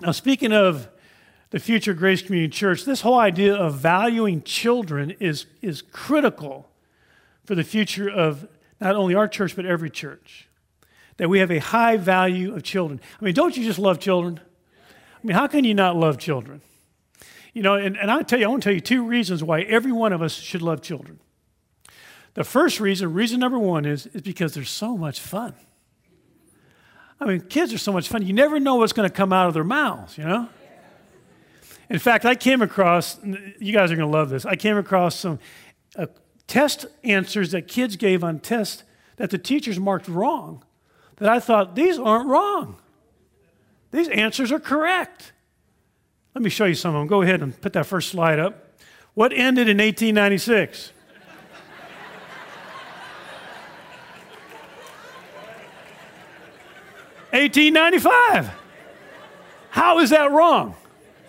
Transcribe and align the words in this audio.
Now, 0.00 0.10
speaking 0.10 0.52
of 0.52 0.88
the 1.50 1.60
future 1.60 1.94
Grace 1.94 2.20
Community 2.20 2.50
Church, 2.50 2.84
this 2.84 3.02
whole 3.02 3.18
idea 3.18 3.54
of 3.54 3.74
valuing 3.74 4.42
children 4.42 5.12
is, 5.20 5.46
is 5.62 5.82
critical 5.82 6.68
for 7.44 7.54
the 7.54 7.64
future 7.64 8.10
of 8.10 8.48
not 8.80 8.96
only 8.96 9.14
our 9.14 9.28
church, 9.28 9.54
but 9.54 9.64
every 9.64 9.90
church. 9.90 10.48
That 11.16 11.28
we 11.28 11.38
have 11.38 11.52
a 11.52 11.60
high 11.60 11.96
value 11.96 12.54
of 12.54 12.64
children. 12.64 13.00
I 13.20 13.24
mean, 13.24 13.34
don't 13.34 13.56
you 13.56 13.64
just 13.64 13.78
love 13.78 14.00
children? 14.00 14.40
I 14.90 15.26
mean, 15.26 15.36
how 15.36 15.46
can 15.46 15.64
you 15.64 15.74
not 15.74 15.96
love 15.96 16.18
children? 16.18 16.60
You 17.52 17.62
know, 17.62 17.76
and, 17.76 17.96
and 17.96 18.10
I 18.10 18.22
tell 18.22 18.40
you, 18.40 18.46
I 18.46 18.48
want 18.48 18.64
to 18.64 18.68
tell 18.68 18.74
you 18.74 18.80
two 18.80 19.04
reasons 19.04 19.44
why 19.44 19.60
every 19.62 19.92
one 19.92 20.12
of 20.12 20.22
us 20.22 20.34
should 20.34 20.60
love 20.60 20.82
children. 20.82 21.20
The 22.34 22.42
first 22.42 22.80
reason, 22.80 23.14
reason 23.14 23.38
number 23.38 23.60
one, 23.60 23.84
is, 23.84 24.06
is 24.08 24.22
because 24.22 24.54
they're 24.54 24.64
so 24.64 24.96
much 24.96 25.20
fun. 25.20 25.54
I 27.20 27.26
mean, 27.26 27.40
kids 27.42 27.72
are 27.72 27.78
so 27.78 27.92
much 27.92 28.08
fun. 28.08 28.26
You 28.26 28.32
never 28.32 28.58
know 28.58 28.76
what's 28.76 28.92
going 28.92 29.08
to 29.08 29.14
come 29.14 29.32
out 29.32 29.46
of 29.46 29.54
their 29.54 29.64
mouths, 29.64 30.18
you 30.18 30.24
know? 30.24 30.48
In 31.88 31.98
fact, 31.98 32.24
I 32.24 32.34
came 32.34 32.62
across, 32.62 33.18
you 33.22 33.72
guys 33.72 33.92
are 33.92 33.96
going 33.96 34.10
to 34.10 34.16
love 34.16 34.30
this. 34.30 34.44
I 34.44 34.56
came 34.56 34.76
across 34.76 35.16
some 35.16 35.38
uh, 35.96 36.06
test 36.46 36.86
answers 37.02 37.50
that 37.52 37.68
kids 37.68 37.96
gave 37.96 38.24
on 38.24 38.40
tests 38.40 38.84
that 39.16 39.30
the 39.30 39.38
teachers 39.38 39.78
marked 39.78 40.08
wrong, 40.08 40.64
that 41.16 41.28
I 41.28 41.40
thought, 41.40 41.76
these 41.76 41.98
aren't 41.98 42.26
wrong. 42.26 42.80
These 43.92 44.08
answers 44.08 44.50
are 44.50 44.58
correct. 44.58 45.32
Let 46.34 46.42
me 46.42 46.50
show 46.50 46.64
you 46.64 46.74
some 46.74 46.94
of 46.94 47.00
them. 47.00 47.06
Go 47.06 47.22
ahead 47.22 47.42
and 47.42 47.58
put 47.60 47.74
that 47.74 47.86
first 47.86 48.08
slide 48.08 48.40
up. 48.40 48.80
What 49.14 49.32
ended 49.32 49.68
in 49.68 49.78
1896? 49.78 50.92
Eighteen 57.34 57.74
ninety 57.74 57.98
five. 57.98 58.50
How 59.70 59.98
is 59.98 60.10
that 60.10 60.30
wrong? 60.30 60.76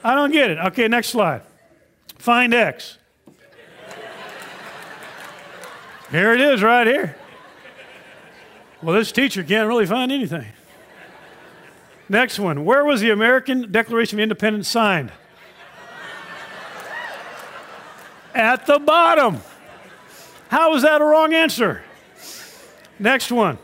I 0.03 0.13
don't 0.13 0.31
get 0.31 0.51
it. 0.51 0.59
Okay, 0.59 0.87
next 0.87 1.09
slide. 1.09 1.41
Find 2.19 2.53
X. 2.53 2.99
Here 6.11 6.33
it 6.33 6.41
is 6.41 6.61
right 6.61 6.85
here. 6.85 7.17
Well, 8.83 8.95
this 8.95 9.11
teacher 9.11 9.43
can't 9.43 9.67
really 9.67 9.87
find 9.87 10.11
anything. 10.11 10.45
Next 12.07 12.37
one. 12.37 12.65
Where 12.65 12.85
was 12.85 13.01
the 13.01 13.09
American 13.09 13.71
Declaration 13.71 14.19
of 14.19 14.23
Independence 14.23 14.67
signed? 14.69 15.11
At 18.35 18.67
the 18.67 18.77
bottom. 18.77 19.39
How 20.49 20.75
is 20.75 20.83
that 20.83 21.01
a 21.01 21.03
wrong 21.03 21.33
answer? 21.33 21.83
Next 22.99 23.31
one. 23.31 23.57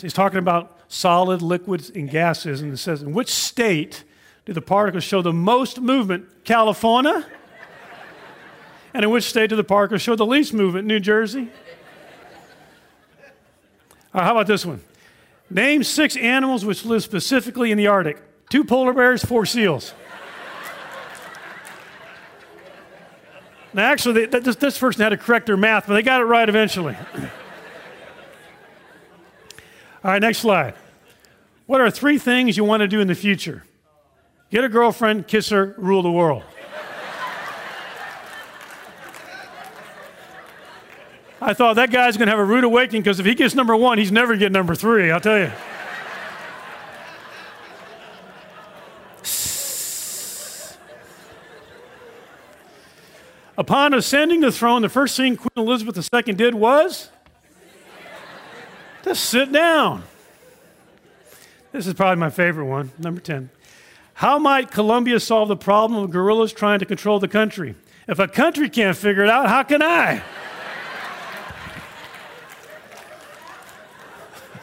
He's 0.00 0.14
talking 0.14 0.38
about 0.38 0.75
solid, 0.88 1.42
liquids, 1.42 1.90
and 1.90 2.10
gases, 2.10 2.60
and 2.62 2.72
it 2.72 2.76
says, 2.76 3.02
in 3.02 3.12
which 3.12 3.28
state 3.28 4.04
do 4.44 4.52
the 4.52 4.62
particles 4.62 5.04
show 5.04 5.22
the 5.22 5.32
most 5.32 5.80
movement? 5.80 6.44
California? 6.44 7.26
and 8.94 9.04
in 9.04 9.10
which 9.10 9.24
state 9.24 9.50
do 9.50 9.56
the 9.56 9.64
particles 9.64 10.02
show 10.02 10.16
the 10.16 10.26
least 10.26 10.54
movement? 10.54 10.86
New 10.86 11.00
Jersey? 11.00 11.48
Uh, 14.14 14.22
how 14.22 14.32
about 14.32 14.46
this 14.46 14.64
one? 14.64 14.80
Name 15.50 15.82
six 15.82 16.16
animals 16.16 16.64
which 16.64 16.84
live 16.84 17.02
specifically 17.02 17.70
in 17.70 17.78
the 17.78 17.86
Arctic 17.86 18.22
two 18.48 18.64
polar 18.64 18.92
bears, 18.92 19.24
four 19.24 19.44
seals. 19.44 19.92
now, 23.72 23.84
actually, 23.90 24.26
they, 24.26 24.38
this, 24.38 24.56
this 24.56 24.78
person 24.78 25.02
had 25.02 25.10
to 25.10 25.16
correct 25.16 25.46
their 25.46 25.56
math, 25.56 25.86
but 25.86 25.94
they 25.94 26.02
got 26.02 26.20
it 26.20 26.24
right 26.24 26.48
eventually. 26.48 26.96
All 30.06 30.12
right, 30.12 30.22
next 30.22 30.38
slide. 30.38 30.74
What 31.66 31.80
are 31.80 31.90
three 31.90 32.16
things 32.16 32.56
you 32.56 32.62
want 32.62 32.82
to 32.82 32.86
do 32.86 33.00
in 33.00 33.08
the 33.08 33.14
future? 33.16 33.64
Get 34.52 34.62
a 34.62 34.68
girlfriend, 34.68 35.26
kiss 35.26 35.48
her, 35.48 35.74
rule 35.78 36.00
the 36.00 36.12
world. 36.12 36.44
I 41.40 41.54
thought 41.54 41.74
that 41.74 41.90
guy's 41.90 42.16
going 42.16 42.26
to 42.26 42.30
have 42.30 42.38
a 42.38 42.44
rude 42.44 42.62
awakening 42.62 43.02
because 43.02 43.18
if 43.18 43.26
he 43.26 43.34
gets 43.34 43.56
number 43.56 43.74
one, 43.74 43.98
he's 43.98 44.12
never 44.12 44.36
get 44.36 44.52
number 44.52 44.76
three, 44.76 45.10
I'll 45.10 45.18
tell 45.18 45.40
you. 45.40 45.50
Upon 53.58 53.92
ascending 53.92 54.38
the 54.38 54.52
throne, 54.52 54.82
the 54.82 54.88
first 54.88 55.16
thing 55.16 55.36
Queen 55.36 55.50
Elizabeth 55.56 56.08
II 56.14 56.32
did 56.34 56.54
was 56.54 57.10
to 59.06 59.14
sit 59.14 59.52
down. 59.52 60.02
This 61.70 61.86
is 61.86 61.94
probably 61.94 62.18
my 62.18 62.28
favorite 62.30 62.64
one, 62.64 62.90
number 62.98 63.20
10. 63.20 63.50
How 64.14 64.38
might 64.40 64.72
Colombia 64.72 65.20
solve 65.20 65.46
the 65.48 65.56
problem 65.56 66.02
of 66.02 66.10
guerrillas 66.10 66.52
trying 66.52 66.80
to 66.80 66.86
control 66.86 67.20
the 67.20 67.28
country? 67.28 67.76
If 68.08 68.18
a 68.18 68.26
country 68.26 68.68
can't 68.68 68.96
figure 68.96 69.22
it 69.22 69.30
out, 69.30 69.48
how 69.48 69.62
can 69.62 69.80
I? 69.80 70.22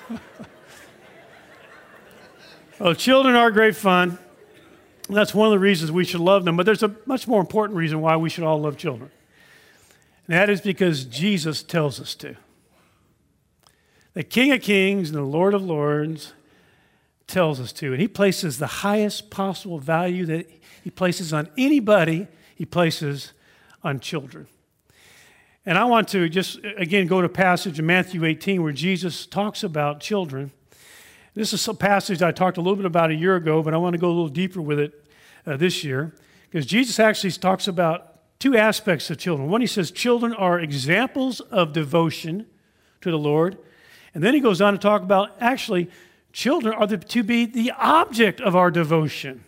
well, 2.80 2.96
children 2.96 3.36
are 3.36 3.50
great 3.50 3.78
fun. 3.78 4.18
That's 5.08 5.34
one 5.34 5.48
of 5.48 5.52
the 5.52 5.60
reasons 5.60 5.90
we 5.90 6.04
should 6.04 6.20
love 6.20 6.44
them. 6.44 6.58
But 6.58 6.66
there's 6.66 6.84
a 6.84 6.94
much 7.06 7.30
more 7.30 7.40
important 7.40 7.78
reason 7.78 8.02
why 8.02 8.18
we 8.18 8.30
should 8.30 8.44
all 8.44 8.60
love 8.60 8.75
children. 8.75 9.10
And 10.28 10.36
that 10.36 10.50
is 10.50 10.60
because 10.60 11.06
Jesus 11.06 11.64
tells 11.64 12.02
us 12.02 12.14
to. 12.16 12.36
The 14.13 14.24
King 14.24 14.51
of 14.51 14.62
Kings 14.62 15.09
and 15.09 15.18
the 15.18 15.24
Lord 15.24 15.53
of 15.53 15.63
Lords 15.63 16.34
tells 17.25 17.59
us 17.59 17.74
to. 17.74 17.94
And 17.94 18.01
he 18.01 18.07
places 18.07 18.59
the 18.59 18.68
highest 18.68 19.31
possible 19.31 19.79
value 19.79 20.25
that 20.28 20.47
he 20.84 20.91
places 20.91 21.34
on 21.34 21.50
anybody, 21.57 22.28
he 22.56 22.66
places 22.66 23.34
on 23.84 24.00
children. 24.00 24.47
And 25.66 25.78
I 25.78 25.85
want 25.85 26.09
to 26.09 26.29
just 26.29 26.59
again 26.78 27.07
go 27.07 27.22
to 27.22 27.25
a 27.25 27.29
passage 27.29 27.79
in 27.79 27.85
Matthew 27.85 28.24
18 28.25 28.62
where 28.62 28.74
Jesus 28.74 29.25
talks 29.25 29.63
about 29.63 30.00
children. 30.00 30.51
This 31.34 31.53
is 31.53 31.68
a 31.68 31.74
passage 31.74 32.22
I 32.22 32.31
talked 32.31 32.57
a 32.57 32.62
little 32.62 32.75
bit 32.75 32.85
about 32.85 33.09
a 33.09 33.16
year 33.16 33.35
ago, 33.35 33.63
but 33.63 33.74
I 33.74 33.78
want 33.78 33.94
to 33.94 33.97
go 33.97 34.07
a 34.07 34.09
little 34.09 34.28
deeper 34.28 34.62
with 34.62 34.78
it 34.78 35.06
uh, 35.47 35.57
this 35.57 35.84
year 35.84 36.13
because 36.51 36.68
Jesus 36.68 37.00
actually 37.00 37.31
talks 37.31 37.68
about 37.68 38.19
two 38.40 38.56
aspects 38.56 39.09
of 39.09 39.18
children. 39.18 39.50
One, 39.50 39.62
he 39.62 39.68
says 39.68 39.90
children 39.90 40.34
are 40.34 40.59
examples 40.59 41.40
of 41.40 41.74
devotion 41.74 42.45
to 43.01 43.09
the 43.09 43.18
Lord. 43.18 43.57
And 44.13 44.24
then 44.24 44.34
he 44.34 44.40
goes 44.40 44.62
on 44.62 44.74
to 44.74 44.79
talk 44.79 45.01
about 45.01 45.31
actually 45.40 45.90
Children 46.34 46.74
are 46.74 46.88
to 46.88 47.24
be 47.24 47.46
the 47.46 47.72
object 47.78 48.41
of 48.41 48.56
our 48.56 48.72
devotion 48.72 49.46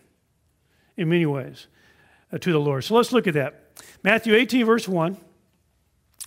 in 0.96 1.10
many 1.10 1.26
ways 1.26 1.66
uh, 2.32 2.38
to 2.38 2.52
the 2.52 2.60
Lord. 2.60 2.84
So 2.84 2.94
let's 2.94 3.12
look 3.12 3.26
at 3.26 3.34
that. 3.34 3.72
Matthew 4.04 4.36
18, 4.36 4.66
verse 4.66 4.88
1. 4.88 5.18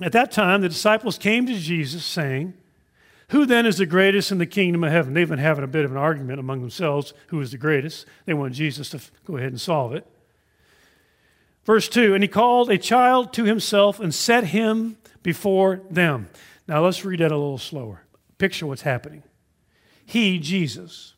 At 0.03 0.13
that 0.13 0.33
time, 0.33 0.61
the 0.61 0.69
disciples 0.69 1.17
came 1.17 1.47
to 1.47 1.55
Jesus 1.55 2.05
saying, 2.05 2.55
Who 3.29 3.47
then 3.47 3.67
is 3.67 3.79
the 3.79 3.87
greatest 3.87 4.33
in 4.33 4.39
the 4.39 4.47
kingdom 4.47 4.83
of 4.83 4.91
heaven? 4.91 5.15
They've 5.15 5.29
been 5.29 5.39
having 5.39 5.63
a 5.63 5.69
bit 5.69 5.85
of 5.85 5.93
an 5.93 5.97
argument 5.97 6.41
among 6.41 6.61
themselves 6.61 7.15
who 7.29 7.41
is 7.41 7.53
the 7.53 7.59
greatest. 7.59 8.05
They 8.27 8.35
want 8.35 8.55
Jesus 8.55 8.91
to 8.91 9.01
go 9.25 9.37
ahead 9.37 9.51
and 9.51 9.61
solve 9.61 9.95
it. 9.95 10.07
Verse 11.65 11.89
2 11.89 12.15
And 12.15 12.25
he 12.25 12.29
called 12.29 12.69
a 12.69 12.79
child 12.79 13.33
to 13.35 13.45
himself 13.45 14.01
and 14.01 14.13
set 14.13 14.45
him 14.47 14.99
before 15.23 15.83
them. 15.89 16.31
Now 16.67 16.85
let's 16.85 17.05
read 17.05 17.21
that 17.21 17.31
a 17.31 17.37
little 17.37 17.59
slower. 17.59 18.03
Picture 18.39 18.67
what's 18.67 18.83
happening. 18.83 19.23
He, 20.07 20.39
Jesus. 20.39 21.15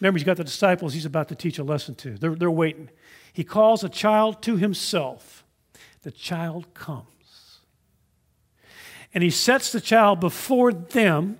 Remember, 0.00 0.18
he's 0.18 0.24
got 0.24 0.36
the 0.36 0.44
disciples 0.44 0.94
he's 0.94 1.06
about 1.06 1.28
to 1.28 1.34
teach 1.34 1.58
a 1.58 1.64
lesson 1.64 1.94
to. 1.96 2.16
They're, 2.16 2.34
they're 2.34 2.50
waiting. 2.50 2.90
He 3.32 3.44
calls 3.44 3.82
a 3.82 3.88
child 3.88 4.42
to 4.42 4.56
himself. 4.56 5.44
The 6.02 6.10
child 6.10 6.72
comes. 6.74 7.06
And 9.12 9.24
he 9.24 9.30
sets 9.30 9.72
the 9.72 9.80
child 9.80 10.20
before 10.20 10.72
them, 10.72 11.38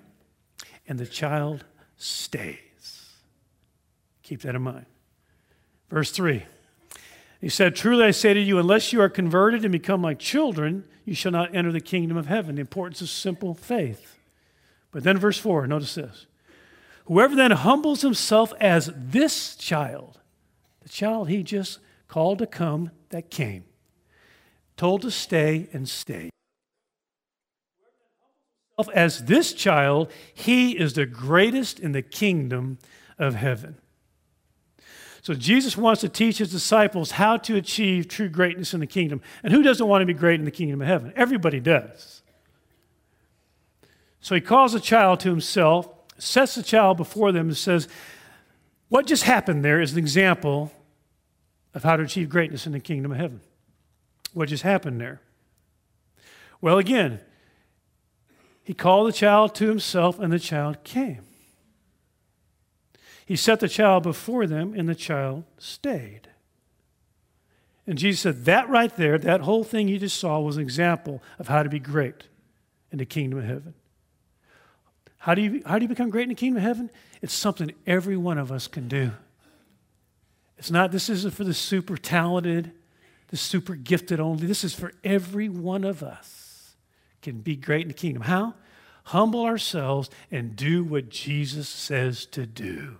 and 0.87 0.99
the 0.99 1.05
child 1.05 1.63
stays. 1.95 2.57
Keep 4.23 4.41
that 4.41 4.55
in 4.55 4.61
mind. 4.61 4.85
Verse 5.89 6.11
3. 6.11 6.43
He 7.39 7.49
said, 7.49 7.75
Truly 7.75 8.05
I 8.05 8.11
say 8.11 8.33
to 8.33 8.39
you, 8.39 8.59
unless 8.59 8.91
you 8.91 9.01
are 9.01 9.09
converted 9.09 9.63
and 9.63 9.71
become 9.71 10.01
like 10.01 10.19
children, 10.19 10.83
you 11.05 11.13
shall 11.13 11.31
not 11.31 11.55
enter 11.55 11.71
the 11.71 11.79
kingdom 11.79 12.17
of 12.17 12.27
heaven. 12.27 12.55
The 12.55 12.61
importance 12.61 13.01
of 13.01 13.09
simple 13.09 13.53
faith. 13.53 14.18
But 14.91 15.03
then, 15.03 15.17
verse 15.17 15.37
4, 15.37 15.67
notice 15.67 15.95
this. 15.95 16.25
Whoever 17.05 17.35
then 17.35 17.51
humbles 17.51 18.01
himself 18.01 18.53
as 18.59 18.91
this 18.95 19.55
child, 19.55 20.19
the 20.81 20.89
child 20.89 21.29
he 21.29 21.43
just 21.43 21.79
called 22.07 22.39
to 22.39 22.47
come 22.47 22.91
that 23.09 23.29
came, 23.29 23.65
told 24.77 25.01
to 25.01 25.11
stay 25.11 25.69
and 25.73 25.87
stay. 25.87 26.29
As 28.93 29.25
this 29.25 29.53
child, 29.53 30.11
he 30.33 30.77
is 30.77 30.93
the 30.93 31.05
greatest 31.05 31.79
in 31.79 31.91
the 31.91 32.01
kingdom 32.01 32.77
of 33.17 33.35
heaven. 33.35 33.77
So 35.21 35.33
Jesus 35.33 35.75
wants 35.75 36.01
to 36.01 36.09
teach 36.09 36.37
his 36.37 36.51
disciples 36.51 37.11
how 37.11 37.37
to 37.37 37.55
achieve 37.57 38.07
true 38.07 38.29
greatness 38.29 38.73
in 38.73 38.79
the 38.79 38.87
kingdom. 38.87 39.21
And 39.43 39.51
who 39.51 39.61
doesn't 39.61 39.85
want 39.85 40.01
to 40.01 40.05
be 40.05 40.13
great 40.13 40.39
in 40.39 40.45
the 40.45 40.51
kingdom 40.51 40.81
of 40.81 40.87
heaven? 40.87 41.11
Everybody 41.15 41.59
does. 41.59 42.18
So 44.21 44.35
he 44.35 44.41
calls 44.41 44.73
a 44.73 44.79
child 44.79 45.19
to 45.21 45.29
himself 45.29 45.89
sets 46.19 46.55
the 46.55 46.63
child 46.63 46.97
before 46.97 47.31
them 47.31 47.47
and 47.47 47.57
says, 47.57 47.87
What 48.89 49.07
just 49.07 49.23
happened 49.23 49.63
there 49.63 49.81
is 49.81 49.93
an 49.93 49.99
example 49.99 50.71
of 51.73 51.83
how 51.83 51.95
to 51.95 52.03
achieve 52.03 52.29
greatness 52.29 52.65
in 52.65 52.73
the 52.73 52.79
kingdom 52.79 53.11
of 53.11 53.17
heaven. 53.17 53.41
What 54.33 54.49
just 54.49 54.63
happened 54.63 54.99
there? 54.99 55.21
Well, 56.61 56.77
again, 56.77 57.21
he 58.63 58.73
called 58.73 59.07
the 59.07 59.13
child 59.13 59.55
to 59.55 59.67
himself, 59.67 60.19
and 60.19 60.31
the 60.31 60.39
child 60.39 60.83
came. 60.83 61.21
He 63.25 63.35
set 63.35 63.59
the 63.59 63.69
child 63.69 64.03
before 64.03 64.45
them, 64.45 64.73
and 64.75 64.89
the 64.89 64.95
child 64.95 65.43
stayed. 65.57 66.29
And 67.87 67.97
Jesus 67.97 68.21
said, 68.21 68.45
That 68.45 68.69
right 68.69 68.95
there, 68.95 69.17
that 69.17 69.41
whole 69.41 69.63
thing 69.63 69.87
you 69.87 69.97
just 69.97 70.19
saw 70.19 70.39
was 70.39 70.57
an 70.57 70.63
example 70.63 71.23
of 71.37 71.47
how 71.47 71.63
to 71.63 71.69
be 71.69 71.79
great 71.79 72.25
in 72.91 72.97
the 72.97 73.05
kingdom 73.05 73.39
of 73.39 73.45
heaven. 73.45 73.73
How 75.19 75.35
do 75.35 75.41
you, 75.41 75.61
how 75.65 75.77
do 75.77 75.83
you 75.83 75.89
become 75.89 76.09
great 76.09 76.23
in 76.23 76.29
the 76.29 76.35
kingdom 76.35 76.57
of 76.57 76.63
heaven? 76.63 76.89
It's 77.21 77.33
something 77.33 77.73
every 77.85 78.17
one 78.17 78.37
of 78.37 78.51
us 78.51 78.67
can 78.67 78.87
do. 78.87 79.11
It's 80.57 80.71
not, 80.71 80.91
this 80.91 81.09
isn't 81.09 81.33
for 81.33 81.43
the 81.43 81.53
super 81.53 81.97
talented, 81.97 82.71
the 83.27 83.37
super 83.37 83.75
gifted 83.75 84.19
only. 84.19 84.47
This 84.47 84.63
is 84.63 84.73
for 84.73 84.93
every 85.03 85.49
one 85.49 85.83
of 85.83 86.01
us 86.01 86.75
can 87.21 87.41
be 87.41 87.57
great 87.57 87.81
in 87.83 87.87
the 87.89 87.93
kingdom. 87.93 88.23
How? 88.23 88.55
Humble 89.05 89.43
ourselves 89.43 90.09
and 90.31 90.55
do 90.55 90.83
what 90.83 91.09
Jesus 91.09 91.67
says 91.67 92.25
to 92.27 92.45
do. 92.45 92.97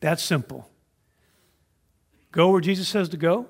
That's 0.00 0.22
simple. 0.22 0.68
Go 2.32 2.50
where 2.50 2.60
Jesus 2.60 2.88
says 2.88 3.08
to 3.10 3.16
go. 3.16 3.46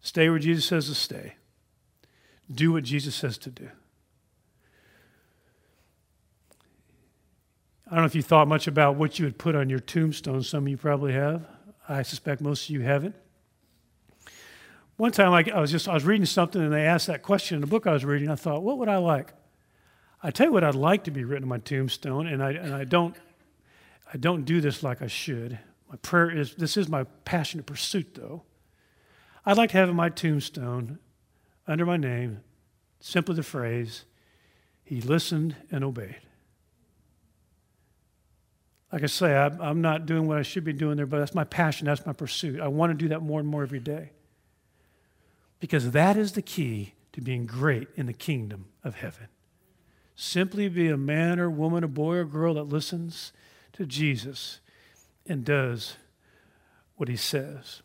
Stay 0.00 0.30
where 0.30 0.38
Jesus 0.38 0.64
says 0.64 0.86
to 0.88 0.94
stay. 0.94 1.34
Do 2.50 2.72
what 2.72 2.84
Jesus 2.84 3.14
says 3.14 3.36
to 3.38 3.50
do. 3.50 3.68
I 7.90 7.92
don't 7.92 8.00
know 8.00 8.06
if 8.06 8.14
you 8.14 8.22
thought 8.22 8.48
much 8.48 8.66
about 8.66 8.96
what 8.96 9.18
you 9.18 9.24
would 9.24 9.38
put 9.38 9.54
on 9.54 9.70
your 9.70 9.78
tombstone. 9.78 10.42
Some 10.42 10.64
of 10.64 10.68
you 10.68 10.76
probably 10.76 11.14
have. 11.14 11.46
I 11.88 12.02
suspect 12.02 12.42
most 12.42 12.64
of 12.64 12.70
you 12.70 12.82
haven't. 12.82 13.16
One 14.98 15.10
time 15.10 15.32
I, 15.32 15.42
I 15.54 15.58
was 15.58 15.70
just 15.70 15.88
I 15.88 15.94
was 15.94 16.04
reading 16.04 16.26
something 16.26 16.60
and 16.60 16.70
they 16.70 16.84
asked 16.84 17.06
that 17.06 17.22
question 17.22 17.54
in 17.54 17.60
the 17.62 17.66
book 17.66 17.86
I 17.86 17.94
was 17.94 18.04
reading. 18.04 18.28
I 18.28 18.34
thought, 18.34 18.62
what 18.62 18.76
would 18.76 18.90
I 18.90 18.98
like? 18.98 19.32
I 20.22 20.30
tell 20.30 20.48
you 20.48 20.52
what 20.52 20.64
I'd 20.64 20.74
like 20.74 21.04
to 21.04 21.10
be 21.10 21.24
written 21.24 21.44
on 21.44 21.48
my 21.48 21.58
tombstone, 21.58 22.26
and 22.26 22.42
I 22.42 22.52
and 22.52 22.74
I 22.74 22.84
don't 22.84 23.16
I 24.12 24.18
don't 24.18 24.44
do 24.44 24.60
this 24.60 24.82
like 24.82 25.00
I 25.00 25.06
should. 25.06 25.58
My 25.88 25.96
prayer 25.96 26.30
is 26.30 26.56
this 26.56 26.76
is 26.76 26.90
my 26.90 27.04
passionate 27.24 27.64
pursuit 27.64 28.14
though. 28.16 28.42
I'd 29.46 29.56
like 29.56 29.70
to 29.70 29.78
have 29.78 29.88
in 29.88 29.96
my 29.96 30.10
tombstone 30.10 30.98
under 31.66 31.86
my 31.86 31.96
name 31.96 32.40
simply 33.00 33.34
the 33.34 33.42
phrase, 33.42 34.04
He 34.84 35.00
listened 35.00 35.56
and 35.70 35.84
obeyed. 35.84 36.20
Like 38.92 39.02
I 39.02 39.06
say, 39.06 39.36
I'm 39.36 39.82
not 39.82 40.06
doing 40.06 40.26
what 40.26 40.38
I 40.38 40.42
should 40.42 40.64
be 40.64 40.72
doing 40.72 40.96
there, 40.96 41.06
but 41.06 41.18
that's 41.18 41.34
my 41.34 41.44
passion, 41.44 41.86
that's 41.86 42.06
my 42.06 42.14
pursuit. 42.14 42.60
I 42.60 42.68
want 42.68 42.90
to 42.90 42.94
do 42.94 43.08
that 43.08 43.20
more 43.20 43.38
and 43.38 43.48
more 43.48 43.62
every 43.62 43.80
day. 43.80 44.12
Because 45.60 45.90
that 45.90 46.16
is 46.16 46.32
the 46.32 46.42
key 46.42 46.94
to 47.12 47.20
being 47.20 47.44
great 47.44 47.88
in 47.96 48.06
the 48.06 48.12
kingdom 48.12 48.66
of 48.82 48.94
heaven. 48.94 49.28
Simply 50.14 50.68
be 50.68 50.88
a 50.88 50.96
man 50.96 51.38
or 51.38 51.50
woman, 51.50 51.84
a 51.84 51.88
boy 51.88 52.16
or 52.16 52.24
girl 52.24 52.54
that 52.54 52.64
listens 52.64 53.32
to 53.74 53.84
Jesus 53.84 54.60
and 55.26 55.44
does 55.44 55.96
what 56.96 57.08
he 57.08 57.16
says. 57.16 57.82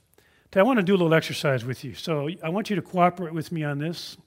I 0.55 0.61
want 0.61 0.77
to 0.77 0.83
do 0.83 0.93
a 0.93 0.97
little 0.97 1.15
exercise 1.15 1.65
with 1.65 1.83
you. 1.83 1.95
So 1.95 2.29
I 2.43 2.49
want 2.49 2.69
you 2.69 2.75
to 2.75 2.81
cooperate 2.81 3.33
with 3.33 3.51
me 3.51 3.63
on 3.63 3.79
this. 3.79 4.17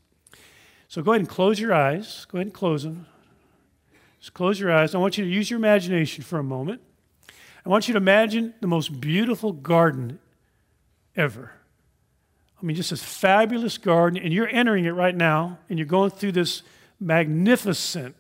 So 0.89 1.01
go 1.01 1.13
ahead 1.13 1.21
and 1.21 1.29
close 1.29 1.61
your 1.61 1.73
eyes. 1.73 2.27
Go 2.29 2.39
ahead 2.39 2.49
and 2.49 2.55
close 2.55 2.83
them. 2.83 3.07
Close 4.31 4.61
your 4.61 4.73
eyes. 4.73 4.95
I 4.95 4.99
want 4.99 5.19
you 5.19 5.25
to 5.25 5.31
use 5.31 5.51
your 5.51 5.59
imagination 5.59 6.25
for 6.25 6.39
a 6.39 6.45
moment. 6.45 6.81
I 7.65 7.69
want 7.69 7.89
you 7.89 7.93
to 7.93 7.99
imagine 7.99 8.55
the 8.61 8.67
most 8.67 9.01
beautiful 9.01 9.53
garden 9.53 10.19
ever. 11.17 11.53
I 12.61 12.65
mean, 12.65 12.77
just 12.77 12.91
this 12.91 13.03
fabulous 13.03 13.77
garden, 13.79 14.23
and 14.23 14.33
you're 14.33 14.49
entering 14.49 14.85
it 14.85 14.91
right 14.91 15.15
now, 15.15 15.59
and 15.69 15.79
you're 15.79 15.87
going 15.87 16.11
through 16.11 16.33
this 16.33 16.63
magnificent, 16.99 18.17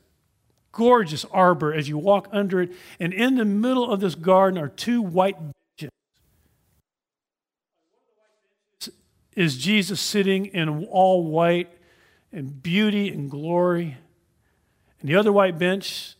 gorgeous 0.72 1.24
arbor 1.26 1.72
as 1.72 1.88
you 1.88 1.96
walk 1.96 2.28
under 2.32 2.60
it. 2.60 2.72
And 3.00 3.14
in 3.14 3.36
the 3.36 3.44
middle 3.44 3.90
of 3.90 4.00
this 4.00 4.14
garden 4.14 4.58
are 4.58 4.68
two 4.68 5.00
white 5.00 5.36
benches. 5.78 5.90
Is 9.34 9.56
Jesus 9.56 10.00
sitting 10.00 10.46
in 10.46 10.86
all 10.86 11.24
white 11.24 11.70
and 12.32 12.62
beauty 12.62 13.08
and 13.08 13.30
glory? 13.30 13.96
And 15.06 15.14
the 15.14 15.20
other 15.20 15.30
white 15.30 15.56
bench, 15.56 16.16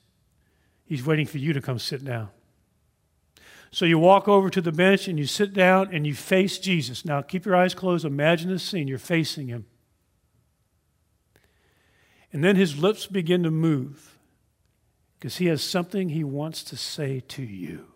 he's 0.85 1.05
waiting 1.05 1.27
for 1.27 1.38
you 1.38 1.53
to 1.53 1.61
come 1.61 1.81
sit 1.81 2.05
down. 2.05 2.29
So 3.73 3.85
you 3.85 3.99
walk 3.99 4.29
over 4.29 4.49
to 4.49 4.61
the 4.61 4.71
bench 4.71 5.09
and 5.09 5.19
you 5.19 5.27
sit 5.27 5.53
down 5.53 5.93
and 5.93 6.06
you 6.06 6.15
face 6.15 6.56
Jesus. 6.61 7.05
Now 7.05 7.21
keep 7.21 7.44
your 7.44 7.56
eyes 7.56 7.75
closed. 7.75 8.05
Imagine 8.05 8.49
this 8.49 8.62
scene. 8.62 8.87
You're 8.87 8.99
facing 8.99 9.49
him. 9.49 9.67
And 12.33 12.44
then 12.44 12.55
his 12.55 12.79
lips 12.79 13.06
begin 13.06 13.43
to 13.43 13.50
move 13.50 14.21
because 15.19 15.38
he 15.38 15.47
has 15.47 15.65
something 15.65 16.11
he 16.11 16.23
wants 16.23 16.62
to 16.62 16.77
say 16.77 17.19
to 17.27 17.43
you. 17.43 17.88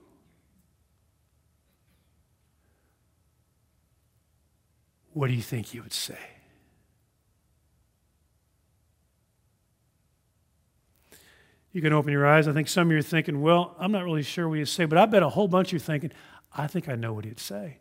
What 5.12 5.28
do 5.28 5.34
you 5.34 5.42
think 5.42 5.66
he 5.66 5.78
would 5.78 5.92
say? 5.92 6.39
You 11.72 11.80
can 11.80 11.92
open 11.92 12.12
your 12.12 12.26
eyes. 12.26 12.48
I 12.48 12.52
think 12.52 12.68
some 12.68 12.88
of 12.88 12.92
you 12.92 12.98
are 12.98 13.02
thinking, 13.02 13.40
well, 13.40 13.76
I'm 13.78 13.92
not 13.92 14.04
really 14.04 14.22
sure 14.22 14.48
what 14.48 14.58
he'd 14.58 14.66
say, 14.66 14.86
but 14.86 14.98
I 14.98 15.06
bet 15.06 15.22
a 15.22 15.28
whole 15.28 15.48
bunch 15.48 15.68
of 15.68 15.72
you 15.74 15.76
are 15.76 15.80
thinking, 15.80 16.12
I 16.52 16.66
think 16.66 16.88
I 16.88 16.96
know 16.96 17.12
what 17.12 17.24
he'd 17.24 17.38
say. 17.38 17.78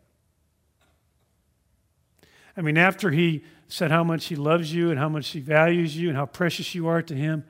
I 2.56 2.62
mean, 2.62 2.78
after 2.78 3.12
he 3.12 3.44
said 3.68 3.90
how 3.90 4.04
much 4.04 4.26
he 4.26 4.36
loves 4.36 4.74
you 4.74 4.90
and 4.92 5.00
how 5.00 5.10
much 5.10 5.30
he 5.30 5.40
values 5.40 5.98
you 5.98 6.10
and 6.10 6.18
how 6.18 6.26
precious 6.26 6.76
you 6.76 6.88
are 6.88 7.02
to 7.02 7.16
him, 7.16 7.46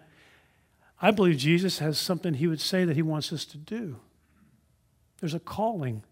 I 1.02 1.12
believe 1.12 1.38
Jesus 1.38 1.80
has 1.80 1.98
something 1.98 2.36
he 2.36 2.48
would 2.48 2.62
say 2.62 2.86
that 2.86 2.96
he 2.96 3.02
wants 3.02 3.34
us 3.34 3.46
to 3.46 3.58
do. 3.58 3.98
There's 5.20 5.34
a 5.34 5.40
calling, 5.40 6.04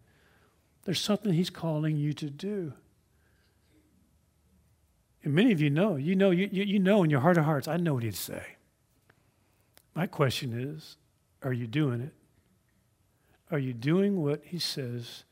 there's 0.83 0.99
something 0.99 1.33
he's 1.33 1.49
calling 1.49 1.95
you 1.95 2.13
to 2.13 2.29
do. 2.29 2.73
And 5.23 5.33
many 5.33 5.51
of 5.51 5.61
you 5.61 5.69
know, 5.69 5.95
you 5.95 6.15
know, 6.15 6.31
you, 6.31 6.47
you 6.51 6.79
know 6.79 7.03
in 7.03 7.09
your 7.09 7.19
heart 7.19 7.37
of 7.37 7.45
hearts, 7.45 7.67
I 7.67 7.77
know 7.77 7.93
what 7.93 8.03
he'd 8.03 8.15
say. 8.15 8.56
My 9.97 10.05
question 10.05 10.53
is 10.53 10.95
are 11.41 11.51
you 11.51 11.65
doing 11.65 12.01
it? 12.01 12.13
Are 13.49 13.57
you 13.57 13.73
doing 13.73 14.21
what 14.21 14.41
he 14.45 14.59
says 14.59 15.23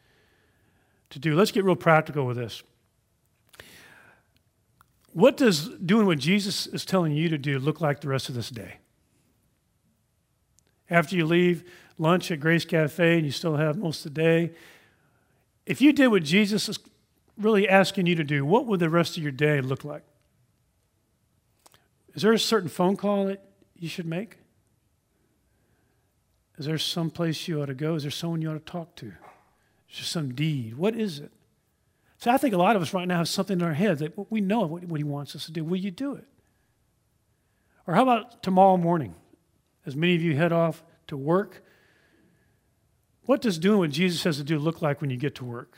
to 1.12 1.20
do? 1.20 1.36
Let's 1.36 1.52
get 1.52 1.64
real 1.64 1.76
practical 1.76 2.26
with 2.26 2.38
this. 2.38 2.64
What 5.14 5.38
does 5.38 5.70
doing 5.70 6.08
what 6.08 6.18
Jesus 6.18 6.66
is 6.66 6.84
telling 6.84 7.12
you 7.12 7.30
to 7.30 7.38
do 7.38 7.60
look 7.60 7.80
like 7.80 8.02
the 8.02 8.08
rest 8.08 8.28
of 8.28 8.34
this 8.34 8.50
day? 8.50 8.78
After 10.90 11.16
you 11.16 11.28
leave 11.28 11.64
lunch 12.00 12.32
at 12.32 12.40
Grace 12.40 12.66
Cafe 12.66 13.18
and 13.18 13.26
you 13.26 13.32
still 13.32 13.58
have 13.58 13.78
most 13.78 14.04
of 14.04 14.16
the 14.16 14.22
day, 14.22 14.52
if 15.68 15.80
you 15.80 15.94
did 15.94 16.08
what 16.08 16.24
Jesus 16.24 16.68
is 16.70 16.80
really 17.38 17.70
asking 17.70 18.08
you 18.08 18.16
to 18.16 18.24
do, 18.24 18.44
what 18.44 18.66
would 18.66 18.80
the 18.80 18.90
rest 18.90 19.16
of 19.16 19.22
your 19.22 19.32
day 19.32 19.62
look 19.62 19.84
like? 19.84 20.04
Is 22.16 22.24
there 22.24 22.34
a 22.34 22.40
certain 22.40 22.70
phone 22.70 22.98
call 22.98 23.26
that 23.28 23.44
you 23.78 23.88
should 23.88 24.08
make? 24.08 24.38
Is 26.58 26.66
there 26.66 26.78
some 26.78 27.10
place 27.10 27.48
you 27.48 27.62
ought 27.62 27.68
to 27.68 27.74
go? 27.74 27.96
Is 27.96 28.04
there 28.04 28.12
someone 28.12 28.42
you 28.42 28.50
ought 28.50 28.66
to 28.66 28.72
talk 28.72 28.96
to? 28.98 29.08
Is 29.08 29.98
there 29.98 30.06
some 30.06 30.34
deed? 30.34 30.76
What 30.76 30.96
is 30.96 31.20
it? 31.20 31.32
So 32.18 32.32
I 32.32 32.38
think 32.38 32.54
a 32.54 32.58
lot 32.58 32.76
of 32.76 32.82
us 32.82 32.94
right 32.94 33.08
now 33.08 33.18
have 33.18 33.28
something 33.28 33.60
in 33.60 33.66
our 33.66 33.74
head 33.74 34.00
that 34.00 34.32
we 34.32 34.42
know 34.42 34.62
what, 34.62 34.86
what 34.86 35.00
He 35.00 35.04
wants 35.04 35.36
us 35.36 35.46
to 35.46 35.52
do. 35.52 35.64
Will 35.64 35.78
you 35.78 35.92
do 35.92 36.16
it? 36.16 36.26
Or 37.88 37.94
how 37.94 38.04
about 38.04 38.42
tomorrow 38.42 38.78
morning, 38.78 39.16
as 39.86 39.96
many 39.96 40.16
of 40.16 40.22
you 40.22 40.36
head 40.36 40.52
off 40.52 40.84
to 41.08 41.18
work? 41.18 41.64
What 43.26 43.42
does 43.42 43.60
doing 43.60 43.80
what 43.80 43.92
Jesus 43.92 44.22
says 44.22 44.38
to 44.38 44.44
do 44.44 44.58
look 44.58 44.82
like 44.82 45.02
when 45.02 45.10
you 45.10 45.18
get 45.18 45.36
to 45.36 45.46
work? 45.46 45.78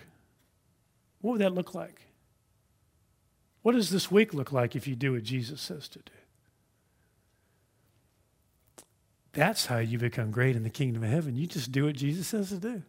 What 1.22 1.34
would 1.34 1.42
that 1.42 1.54
look 1.54 1.74
like? 1.74 2.02
What 3.62 3.74
does 3.74 3.90
this 3.90 4.12
week 4.12 4.34
look 4.34 4.52
like 4.52 4.76
if 4.76 4.88
you 4.88 4.96
do 4.96 5.14
what 5.14 5.24
Jesus 5.24 5.60
says 5.60 5.90
to 5.90 6.00
do? 6.00 6.12
That's 9.38 9.68
how 9.68 9.78
you 9.78 10.00
become 10.00 10.32
great 10.32 10.56
in 10.56 10.64
the 10.64 10.70
kingdom 10.72 11.04
of 11.04 11.12
heaven. 11.12 11.36
You 11.36 11.46
just 11.46 11.72
do 11.72 11.86
what 11.86 11.96
Jesus 11.96 12.28
says 12.28 12.50
to 12.50 12.56
do. 12.56 12.82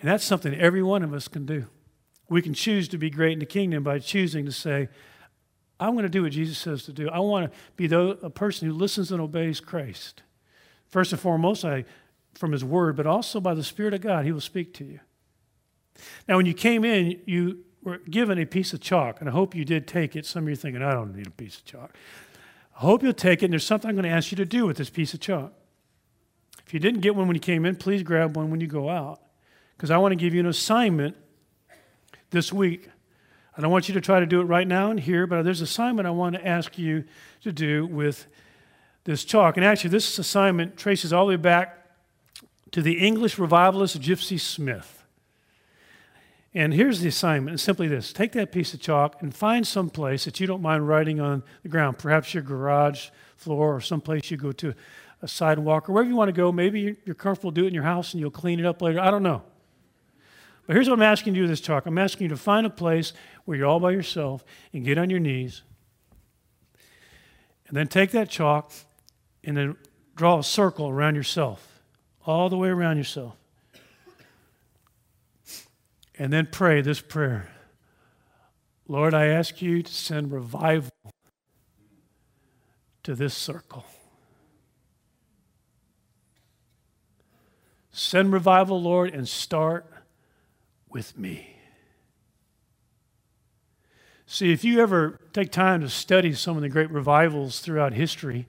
And 0.00 0.10
that's 0.10 0.24
something 0.24 0.54
every 0.54 0.82
one 0.82 1.02
of 1.02 1.12
us 1.12 1.28
can 1.28 1.44
do. 1.44 1.66
We 2.30 2.40
can 2.40 2.54
choose 2.54 2.88
to 2.88 2.96
be 2.96 3.10
great 3.10 3.34
in 3.34 3.38
the 3.38 3.44
kingdom 3.44 3.82
by 3.82 3.98
choosing 3.98 4.46
to 4.46 4.52
say, 4.52 4.88
I'm 5.78 5.92
going 5.92 6.04
to 6.04 6.08
do 6.08 6.22
what 6.22 6.32
Jesus 6.32 6.56
says 6.56 6.84
to 6.84 6.94
do. 6.94 7.10
I 7.10 7.18
want 7.18 7.52
to 7.52 7.58
be 7.76 7.94
a 7.94 8.30
person 8.30 8.66
who 8.66 8.74
listens 8.74 9.12
and 9.12 9.20
obeys 9.20 9.60
Christ. 9.60 10.22
First 10.88 11.12
and 11.12 11.20
foremost, 11.20 11.62
I, 11.62 11.84
from 12.32 12.52
his 12.52 12.64
word, 12.64 12.96
but 12.96 13.06
also 13.06 13.38
by 13.38 13.52
the 13.52 13.62
Spirit 13.62 13.92
of 13.92 14.00
God, 14.00 14.24
he 14.24 14.32
will 14.32 14.40
speak 14.40 14.72
to 14.74 14.84
you. 14.84 15.00
Now, 16.26 16.38
when 16.38 16.46
you 16.46 16.54
came 16.54 16.86
in, 16.86 17.20
you 17.26 17.66
were 17.82 17.98
given 17.98 18.38
a 18.38 18.46
piece 18.46 18.72
of 18.72 18.80
chalk, 18.80 19.20
and 19.20 19.28
I 19.28 19.32
hope 19.32 19.54
you 19.54 19.66
did 19.66 19.86
take 19.86 20.16
it. 20.16 20.24
Some 20.24 20.44
of 20.44 20.48
you 20.48 20.54
are 20.54 20.56
thinking, 20.56 20.82
I 20.82 20.94
don't 20.94 21.14
need 21.14 21.26
a 21.26 21.30
piece 21.30 21.58
of 21.58 21.66
chalk. 21.66 21.94
I 22.76 22.80
hope 22.80 23.02
you'll 23.02 23.12
take 23.12 23.42
it, 23.42 23.46
and 23.46 23.52
there's 23.52 23.66
something 23.66 23.88
I'm 23.88 23.96
going 23.96 24.04
to 24.04 24.10
ask 24.10 24.30
you 24.30 24.36
to 24.36 24.44
do 24.44 24.66
with 24.66 24.76
this 24.76 24.90
piece 24.90 25.14
of 25.14 25.20
chalk. 25.20 25.52
If 26.66 26.74
you 26.74 26.80
didn't 26.80 27.00
get 27.00 27.14
one 27.14 27.26
when 27.26 27.34
you 27.34 27.40
came 27.40 27.64
in, 27.66 27.76
please 27.76 28.02
grab 28.02 28.36
one 28.36 28.50
when 28.50 28.60
you 28.60 28.66
go 28.66 28.88
out. 28.88 29.20
Because 29.76 29.90
I 29.90 29.98
want 29.98 30.12
to 30.12 30.16
give 30.16 30.32
you 30.32 30.40
an 30.40 30.46
assignment 30.46 31.16
this 32.30 32.52
week. 32.52 32.88
I 33.56 33.60
don't 33.60 33.70
want 33.70 33.88
you 33.88 33.94
to 33.94 34.00
try 34.00 34.20
to 34.20 34.26
do 34.26 34.40
it 34.40 34.44
right 34.44 34.66
now 34.66 34.90
and 34.90 34.98
here, 34.98 35.26
but 35.26 35.42
there's 35.42 35.60
an 35.60 35.64
assignment 35.64 36.06
I 36.06 36.12
want 36.12 36.34
to 36.36 36.46
ask 36.46 36.78
you 36.78 37.04
to 37.42 37.52
do 37.52 37.86
with 37.86 38.26
this 39.04 39.24
chalk. 39.24 39.56
And 39.56 39.66
actually, 39.66 39.90
this 39.90 40.18
assignment 40.18 40.76
traces 40.76 41.12
all 41.12 41.26
the 41.26 41.30
way 41.30 41.36
back 41.36 41.86
to 42.70 42.80
the 42.80 42.98
English 43.06 43.38
revivalist 43.38 44.00
Gypsy 44.00 44.40
Smith. 44.40 45.01
And 46.54 46.74
here's 46.74 47.00
the 47.00 47.08
assignment 47.08 47.54
it's 47.54 47.62
simply 47.62 47.88
this 47.88 48.12
take 48.12 48.32
that 48.32 48.52
piece 48.52 48.74
of 48.74 48.80
chalk 48.80 49.22
and 49.22 49.34
find 49.34 49.66
some 49.66 49.88
place 49.88 50.24
that 50.24 50.38
you 50.38 50.46
don't 50.46 50.62
mind 50.62 50.86
writing 50.86 51.20
on 51.20 51.42
the 51.62 51.68
ground, 51.68 51.98
perhaps 51.98 52.34
your 52.34 52.42
garage 52.42 53.08
floor 53.36 53.76
or 53.76 53.80
someplace 53.80 54.30
you 54.30 54.36
go 54.36 54.52
to, 54.52 54.74
a 55.22 55.28
sidewalk 55.28 55.88
or 55.88 55.92
wherever 55.92 56.10
you 56.10 56.16
want 56.16 56.28
to 56.28 56.32
go. 56.32 56.52
Maybe 56.52 56.96
you're 57.04 57.14
comfortable 57.14 57.50
doing 57.50 57.66
it 57.66 57.68
in 57.68 57.74
your 57.74 57.84
house 57.84 58.12
and 58.12 58.20
you'll 58.20 58.30
clean 58.30 58.60
it 58.60 58.66
up 58.66 58.82
later. 58.82 59.00
I 59.00 59.10
don't 59.10 59.22
know. 59.22 59.42
But 60.66 60.76
here's 60.76 60.88
what 60.88 60.94
I'm 60.94 61.02
asking 61.02 61.34
you 61.34 61.42
to 61.42 61.46
do 61.46 61.50
this 61.50 61.60
chalk 61.60 61.86
I'm 61.86 61.98
asking 61.98 62.24
you 62.26 62.28
to 62.30 62.36
find 62.36 62.66
a 62.66 62.70
place 62.70 63.12
where 63.44 63.56
you're 63.56 63.66
all 63.66 63.80
by 63.80 63.92
yourself 63.92 64.44
and 64.72 64.84
get 64.84 64.98
on 64.98 65.10
your 65.10 65.20
knees. 65.20 65.62
And 67.66 67.76
then 67.76 67.88
take 67.88 68.10
that 68.10 68.28
chalk 68.28 68.72
and 69.42 69.56
then 69.56 69.76
draw 70.14 70.38
a 70.38 70.44
circle 70.44 70.88
around 70.88 71.14
yourself, 71.14 71.82
all 72.26 72.48
the 72.50 72.56
way 72.56 72.68
around 72.68 72.98
yourself. 72.98 73.36
And 76.18 76.32
then 76.32 76.48
pray 76.50 76.80
this 76.80 77.00
prayer 77.00 77.48
Lord, 78.88 79.14
I 79.14 79.26
ask 79.26 79.62
you 79.62 79.82
to 79.82 79.92
send 79.92 80.32
revival 80.32 80.90
to 83.04 83.14
this 83.14 83.34
circle. 83.34 83.84
Send 87.90 88.32
revival, 88.32 88.82
Lord, 88.82 89.14
and 89.14 89.28
start 89.28 89.86
with 90.90 91.16
me. 91.18 91.56
See, 94.26 94.52
if 94.52 94.64
you 94.64 94.80
ever 94.80 95.20
take 95.32 95.52
time 95.52 95.82
to 95.82 95.88
study 95.88 96.32
some 96.32 96.56
of 96.56 96.62
the 96.62 96.68
great 96.68 96.90
revivals 96.90 97.60
throughout 97.60 97.92
history, 97.92 98.48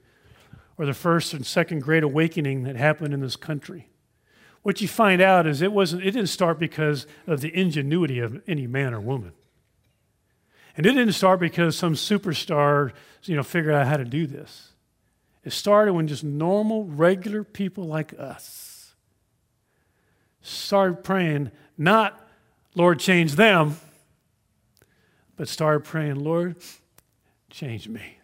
or 0.78 0.86
the 0.86 0.94
first 0.94 1.34
and 1.34 1.44
second 1.44 1.82
great 1.82 2.02
awakening 2.02 2.62
that 2.64 2.76
happened 2.76 3.12
in 3.12 3.20
this 3.20 3.36
country, 3.36 3.88
what 4.64 4.80
you 4.80 4.88
find 4.88 5.20
out 5.20 5.46
is 5.46 5.62
it 5.62 5.72
wasn't 5.72 6.02
it 6.02 6.10
didn't 6.10 6.26
start 6.26 6.58
because 6.58 7.06
of 7.26 7.42
the 7.42 7.54
ingenuity 7.54 8.18
of 8.18 8.42
any 8.48 8.66
man 8.66 8.92
or 8.92 9.00
woman. 9.00 9.32
And 10.76 10.86
it 10.86 10.92
didn't 10.94 11.12
start 11.12 11.38
because 11.38 11.76
some 11.76 11.94
superstar, 11.94 12.92
you 13.24 13.36
know, 13.36 13.42
figured 13.42 13.74
out 13.74 13.86
how 13.86 13.98
to 13.98 14.04
do 14.04 14.26
this. 14.26 14.72
It 15.44 15.52
started 15.52 15.92
when 15.92 16.08
just 16.08 16.24
normal, 16.24 16.84
regular 16.86 17.44
people 17.44 17.84
like 17.84 18.18
us 18.18 18.94
started 20.40 21.04
praying, 21.04 21.50
not, 21.76 22.26
Lord, 22.74 22.98
change 22.98 23.34
them, 23.34 23.76
but 25.36 25.46
started 25.46 25.84
praying, 25.84 26.16
Lord, 26.16 26.56
change 27.50 27.86
me. 27.86 28.18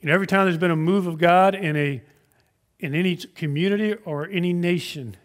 You 0.00 0.08
know, 0.08 0.14
every 0.14 0.28
time 0.28 0.44
there's 0.44 0.58
been 0.58 0.70
a 0.70 0.76
move 0.76 1.08
of 1.08 1.18
God 1.18 1.56
in, 1.56 1.76
a, 1.76 2.02
in 2.80 2.94
any 2.94 3.16
community 3.16 3.94
or 4.04 4.28
any 4.28 4.52
nation, 4.52 5.16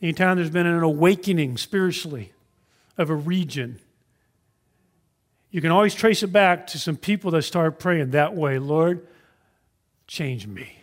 anytime 0.00 0.36
there's 0.36 0.50
been 0.50 0.66
an 0.66 0.82
awakening 0.82 1.56
spiritually 1.56 2.32
of 2.96 3.10
a 3.10 3.14
region, 3.14 3.80
you 5.50 5.60
can 5.60 5.70
always 5.70 5.94
trace 5.94 6.22
it 6.22 6.32
back 6.32 6.66
to 6.68 6.78
some 6.78 6.96
people 6.96 7.30
that 7.32 7.42
started 7.42 7.78
praying 7.78 8.10
that 8.10 8.34
way 8.34 8.58
Lord, 8.58 9.06
change 10.06 10.46
me. 10.46 10.78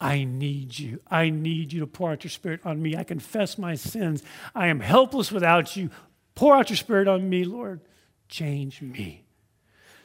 I 0.00 0.24
need 0.24 0.78
you. 0.78 1.00
I 1.10 1.30
need 1.30 1.72
you 1.72 1.80
to 1.80 1.86
pour 1.86 2.12
out 2.12 2.24
your 2.24 2.30
spirit 2.30 2.60
on 2.64 2.82
me. 2.82 2.96
I 2.96 3.04
confess 3.04 3.56
my 3.56 3.74
sins. 3.74 4.22
I 4.54 4.66
am 4.66 4.80
helpless 4.80 5.32
without 5.32 5.76
you. 5.76 5.90
Pour 6.34 6.54
out 6.54 6.68
your 6.68 6.76
spirit 6.76 7.08
on 7.08 7.28
me, 7.28 7.44
Lord. 7.44 7.80
Change 8.28 8.82
me. 8.82 9.24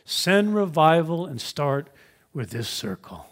Send 0.05 0.55
revival 0.55 1.25
and 1.25 1.41
start 1.41 1.89
with 2.33 2.51
this 2.51 2.69
circle. 2.69 3.25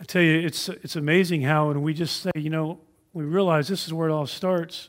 I 0.00 0.04
tell 0.04 0.22
you, 0.22 0.40
it's, 0.40 0.68
it's 0.68 0.96
amazing 0.96 1.42
how 1.42 1.68
when 1.68 1.82
we 1.82 1.94
just 1.94 2.22
say, 2.22 2.30
you 2.34 2.50
know, 2.50 2.80
we 3.12 3.24
realize 3.24 3.68
this 3.68 3.86
is 3.86 3.92
where 3.92 4.08
it 4.08 4.12
all 4.12 4.26
starts, 4.26 4.88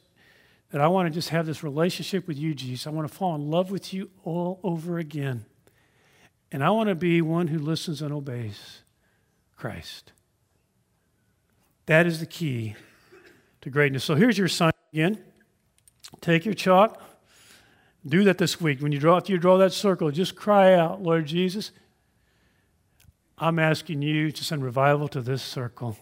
that 0.72 0.82
I 0.82 0.88
want 0.88 1.08
to 1.08 1.14
just 1.14 1.30
have 1.30 1.46
this 1.46 1.64
relationship 1.64 2.28
with 2.28 2.38
you, 2.38 2.54
Jesus. 2.54 2.88
I 2.88 2.90
want 2.90 3.08
to 3.08 3.14
fall 3.14 3.36
in 3.36 3.50
love 3.50 3.72
with 3.72 3.94
you 3.94 4.10
all 4.24 4.60
over 4.64 4.98
again. 4.98 5.46
And 6.52 6.64
I 6.64 6.72
want 6.72 6.90
to 6.90 6.96
be 6.96 7.22
one 7.22 7.48
who 7.48 7.60
listens 7.60 8.02
and 8.02 8.12
obeys 8.12 8.82
Christ. 9.56 10.12
That 11.86 12.08
is 12.08 12.20
the 12.20 12.26
key 12.26 12.76
to 13.62 13.70
greatness. 13.70 14.04
So 14.04 14.16
here's 14.16 14.38
your 14.38 14.48
sign 14.48 14.72
again. 14.92 15.20
Take 16.22 16.46
your 16.46 16.54
chalk. 16.54 17.02
Do 18.06 18.24
that 18.24 18.38
this 18.38 18.60
week. 18.60 18.82
When 18.82 18.92
you 18.92 19.00
draw, 19.00 19.18
after 19.18 19.32
you 19.32 19.38
draw 19.38 19.58
that 19.58 19.74
circle, 19.74 20.10
just 20.12 20.36
cry 20.36 20.74
out, 20.74 21.02
Lord 21.02 21.26
Jesus, 21.26 21.72
I'm 23.38 23.60
asking 23.60 24.02
you 24.02 24.32
to 24.32 24.44
send 24.44 24.64
revival 24.64 25.08
to 25.10 25.22
this 25.22 25.44
circle. 25.44 25.98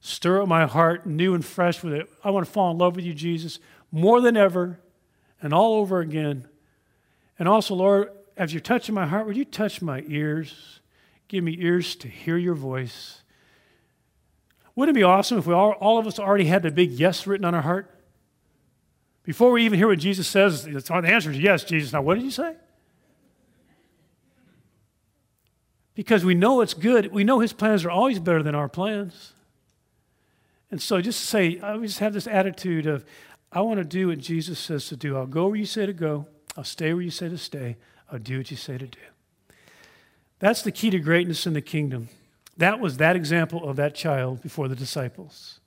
Stir 0.00 0.42
up 0.42 0.48
my 0.48 0.66
heart 0.66 1.06
new 1.06 1.32
and 1.34 1.44
fresh 1.44 1.82
with 1.82 1.92
it. 1.92 2.10
I 2.24 2.30
want 2.30 2.44
to 2.44 2.52
fall 2.52 2.72
in 2.72 2.78
love 2.78 2.96
with 2.96 3.04
you, 3.04 3.14
Jesus, 3.14 3.60
more 3.92 4.20
than 4.20 4.36
ever 4.36 4.80
and 5.40 5.54
all 5.54 5.74
over 5.74 6.00
again. 6.00 6.48
And 7.38 7.48
also, 7.48 7.74
Lord, 7.74 8.10
as 8.36 8.52
you're 8.52 8.60
touching 8.60 8.94
my 8.94 9.06
heart, 9.06 9.26
would 9.26 9.36
you 9.36 9.44
touch 9.44 9.80
my 9.80 10.02
ears? 10.08 10.80
Give 11.28 11.44
me 11.44 11.56
ears 11.60 11.94
to 11.96 12.08
hear 12.08 12.36
your 12.36 12.54
voice. 12.54 13.22
Wouldn't 14.74 14.96
it 14.96 14.98
be 14.98 15.04
awesome 15.04 15.38
if 15.38 15.46
we 15.46 15.54
all, 15.54 15.72
all 15.72 15.98
of 15.98 16.06
us 16.06 16.18
already 16.18 16.46
had 16.46 16.62
the 16.62 16.70
big 16.70 16.90
yes 16.90 17.26
written 17.26 17.44
on 17.44 17.54
our 17.54 17.62
heart? 17.62 17.88
Before 19.22 19.52
we 19.52 19.64
even 19.64 19.78
hear 19.78 19.86
what 19.86 20.00
Jesus 20.00 20.26
says, 20.26 20.64
the 20.64 21.02
answer 21.04 21.30
is 21.30 21.38
yes, 21.38 21.62
Jesus. 21.62 21.92
Now, 21.92 22.02
what 22.02 22.14
did 22.14 22.24
you 22.24 22.30
say? 22.30 22.56
Because 25.94 26.24
we 26.24 26.34
know 26.34 26.60
it's 26.60 26.74
good. 26.74 27.12
We 27.12 27.24
know 27.24 27.40
his 27.40 27.52
plans 27.52 27.84
are 27.84 27.90
always 27.90 28.18
better 28.18 28.42
than 28.42 28.54
our 28.54 28.68
plans. 28.68 29.32
And 30.70 30.80
so 30.80 31.00
just 31.00 31.20
say, 31.20 31.60
I 31.60 31.76
just 31.78 31.98
have 31.98 32.14
this 32.14 32.26
attitude 32.26 32.86
of, 32.86 33.04
I 33.52 33.60
want 33.60 33.78
to 33.78 33.84
do 33.84 34.08
what 34.08 34.18
Jesus 34.18 34.58
says 34.58 34.86
to 34.88 34.96
do. 34.96 35.16
I'll 35.16 35.26
go 35.26 35.48
where 35.48 35.56
you 35.56 35.66
say 35.66 35.84
to 35.84 35.92
go. 35.92 36.26
I'll 36.56 36.64
stay 36.64 36.94
where 36.94 37.02
you 37.02 37.10
say 37.10 37.28
to 37.28 37.36
stay. 37.36 37.76
I'll 38.10 38.18
do 38.18 38.38
what 38.38 38.50
you 38.50 38.56
say 38.56 38.78
to 38.78 38.86
do. 38.86 38.98
That's 40.38 40.62
the 40.62 40.72
key 40.72 40.90
to 40.90 40.98
greatness 40.98 41.46
in 41.46 41.52
the 41.52 41.60
kingdom. 41.60 42.08
That 42.56 42.80
was 42.80 42.96
that 42.96 43.16
example 43.16 43.68
of 43.68 43.76
that 43.76 43.94
child 43.94 44.42
before 44.42 44.68
the 44.68 44.74
disciples. 44.74 45.60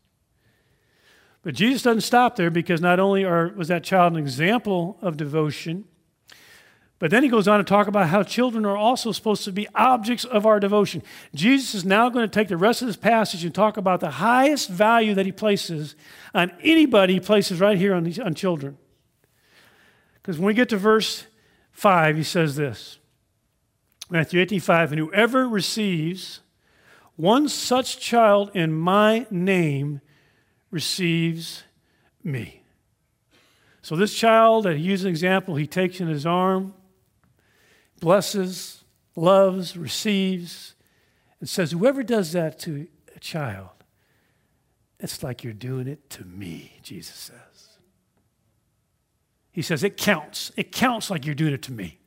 But 1.44 1.54
Jesus 1.54 1.84
doesn't 1.84 2.02
stop 2.02 2.36
there 2.36 2.50
because 2.50 2.82
not 2.82 3.00
only 3.00 3.24
are, 3.24 3.50
was 3.50 3.68
that 3.68 3.84
child 3.84 4.14
an 4.14 4.20
example 4.20 4.98
of 5.02 5.18
devotion, 5.18 5.86
but 6.98 7.12
then 7.12 7.24
he 7.24 7.30
goes 7.30 7.48
on 7.48 7.58
to 7.58 7.64
talk 7.64 7.88
about 7.88 8.08
how 8.08 8.24
children 8.24 8.66
are 8.66 8.78
also 8.78 9.12
supposed 9.12 9.44
to 9.44 9.52
be 9.52 9.68
objects 9.76 10.24
of 10.24 10.46
our 10.46 10.60
devotion. 10.60 11.04
Jesus 11.34 11.76
is 11.76 11.84
now 11.84 12.10
going 12.10 12.28
to 12.28 12.34
take 12.34 12.48
the 12.48 12.56
rest 12.56 12.82
of 12.82 12.88
this 12.88 12.96
passage 12.96 13.44
and 13.44 13.54
talk 13.54 13.76
about 13.76 14.00
the 14.00 14.12
highest 14.12 14.70
value 14.70 15.14
that 15.14 15.26
he 15.26 15.32
places 15.32 15.96
on 16.34 16.54
anybody 16.62 17.16
he 17.16 17.20
places 17.20 17.60
right 17.60 17.78
here 17.78 17.94
on, 17.94 18.04
these, 18.04 18.20
on 18.20 18.34
children. 18.34 18.78
Because 20.16 20.40
when 20.40 20.48
we 20.48 20.54
get 20.54 20.70
to 20.70 20.78
verse 20.78 21.26
5, 21.72 22.16
he 22.16 22.24
says 22.24 22.56
this 22.56 22.98
Matthew 24.10 24.40
18 24.40 24.62
5, 24.62 24.94
and 24.94 25.00
whoever 25.00 25.50
receives 25.50 26.40
one 27.18 27.50
such 27.50 28.00
child 28.00 28.52
in 28.54 28.74
my 28.74 29.26
name 29.30 30.02
receives 30.72 31.64
me. 32.24 32.62
So, 33.82 33.96
this 33.96 34.14
child 34.14 34.66
that 34.66 34.78
he 34.78 34.84
uses 34.84 35.06
an 35.06 35.12
example, 35.12 35.56
he 35.56 35.68
takes 35.68 36.00
in 36.00 36.08
his 36.08 36.26
arm, 36.26 36.74
blesses, 38.06 38.84
loves, 39.16 39.76
receives, 39.76 40.76
and 41.40 41.50
says, 41.50 41.72
Whoever 41.72 42.04
does 42.04 42.34
that 42.34 42.60
to 42.60 42.86
a 43.16 43.20
child, 43.20 43.72
it's 45.00 45.24
like 45.24 45.44
you're 45.44 45.54
doing 45.54 45.88
it 45.88 46.08
to 46.12 46.24
me, 46.24 46.74
Jesus 46.84 47.16
says. 47.16 47.80
He 49.52 49.64
says, 49.64 49.84
It 49.84 49.98
counts. 49.98 50.52
It 50.56 50.72
counts 50.72 51.10
like 51.10 51.26
you're 51.26 51.34
doing 51.34 51.56
it 51.56 51.64
to 51.64 51.72
me. 51.72 51.98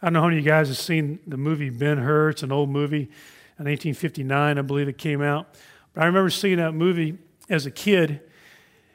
I 0.00 0.06
don't 0.06 0.12
know 0.12 0.20
how 0.20 0.26
many 0.28 0.38
of 0.38 0.44
you 0.44 0.48
guys 0.48 0.68
have 0.68 0.78
seen 0.78 1.18
the 1.26 1.36
movie 1.36 1.70
Ben 1.70 1.98
Hur. 1.98 2.28
It's 2.28 2.44
an 2.44 2.52
old 2.52 2.70
movie. 2.70 3.10
In 3.58 3.64
1959, 3.66 4.58
I 4.58 4.62
believe 4.62 4.86
it 4.86 4.96
came 4.96 5.22
out. 5.22 5.56
But 5.92 6.04
I 6.04 6.06
remember 6.06 6.30
seeing 6.30 6.58
that 6.58 6.72
movie 6.72 7.18
as 7.50 7.66
a 7.66 7.70
kid 7.72 8.20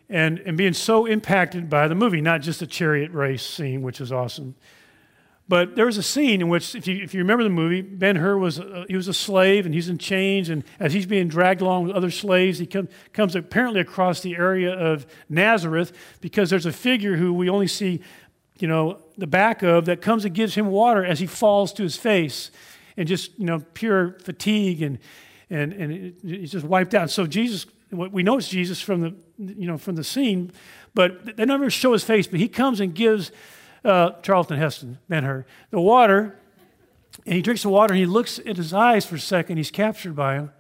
and, 0.08 0.40
and 0.40 0.56
being 0.56 0.72
so 0.72 1.06
impacted 1.06 1.70
by 1.70 1.90
the 1.90 1.96
movie, 1.96 2.22
not 2.22 2.40
just 2.40 2.62
the 2.62 2.68
chariot 2.68 3.12
race 3.12 3.46
scene, 3.46 3.82
which 3.82 4.00
is 4.00 4.14
awesome, 4.14 4.56
but 5.50 5.76
there 5.76 5.88
was 5.88 5.98
a 5.98 6.04
scene 6.04 6.42
in 6.42 6.48
which, 6.48 6.76
if 6.76 6.88
you, 6.88 7.04
if 7.04 7.14
you 7.14 7.20
remember 7.20 7.44
the 7.44 7.50
movie, 7.50 7.82
Ben 7.82 8.16
Hur 8.16 8.38
was 8.38 8.60
a, 8.60 8.86
he 8.88 8.96
was 8.96 9.08
a 9.08 9.14
slave 9.14 9.66
and 9.66 9.74
he's 9.74 9.90
in 9.90 9.98
chains, 9.98 10.48
and 10.48 10.64
as 10.80 10.94
he's 10.94 11.08
being 11.08 11.28
dragged 11.28 11.60
along 11.60 11.88
with 11.88 11.96
other 11.96 12.12
slaves, 12.12 12.60
he 12.60 12.68
come, 12.68 12.88
comes 13.14 13.36
apparently 13.36 13.82
across 13.82 14.22
the 14.22 14.36
area 14.36 14.72
of 14.72 15.08
Nazareth 15.28 15.92
because 16.22 16.52
there's 16.52 16.68
a 16.68 16.72
figure 16.72 17.18
who 17.18 17.34
we 17.34 17.50
only 17.50 17.68
see 17.68 18.00
you 18.60 18.68
know, 18.68 19.00
the 19.18 19.28
back 19.28 19.64
of 19.64 19.86
that 19.86 20.02
comes 20.02 20.26
and 20.26 20.36
gives 20.36 20.54
him 20.54 20.68
water 20.68 21.04
as 21.06 21.20
he 21.20 21.26
falls 21.26 21.74
to 21.74 21.84
his 21.84 21.96
face 21.96 22.52
and 22.98 23.08
just, 23.08 23.38
you 23.40 23.46
know, 23.46 23.60
pure 23.74 24.18
fatigue 24.20 24.82
and, 24.82 25.00
and, 25.50 25.74
and 25.74 26.14
he's 26.24 26.52
just 26.52 26.66
wiped 26.66 26.94
out. 26.94 27.10
So 27.10 27.26
Jesus, 27.26 27.66
we 27.90 28.22
know 28.22 28.38
it's 28.38 28.50
Jesus 28.50 28.82
from 28.82 29.02
the, 29.02 29.16
you 29.38 29.66
know, 29.66 29.78
from 29.78 29.96
the 29.96 30.04
scene, 30.04 30.52
but 30.94 31.38
they 31.38 31.46
never 31.46 31.70
show 31.70 31.94
his 31.94 32.04
face, 32.04 32.28
but 32.28 32.40
he 32.40 32.50
comes 32.50 32.82
and 32.82 32.94
gives 32.94 33.32
uh, 33.84 34.12
Charlton 34.22 34.58
Heston, 34.58 34.98
Ben-Hur, 35.08 35.46
the 35.72 35.82
water, 35.82 36.38
and 37.26 37.36
he 37.36 37.42
drinks 37.42 37.64
the 37.64 37.70
water 37.70 37.94
and 37.94 38.00
he 38.00 38.06
looks 38.06 38.40
at 38.40 38.58
his 38.58 38.74
eyes 38.74 39.06
for 39.06 39.16
a 39.16 39.20
second. 39.20 39.58
He's 39.58 39.72
captured 39.72 40.16
by 40.16 40.36
him. 40.36 40.52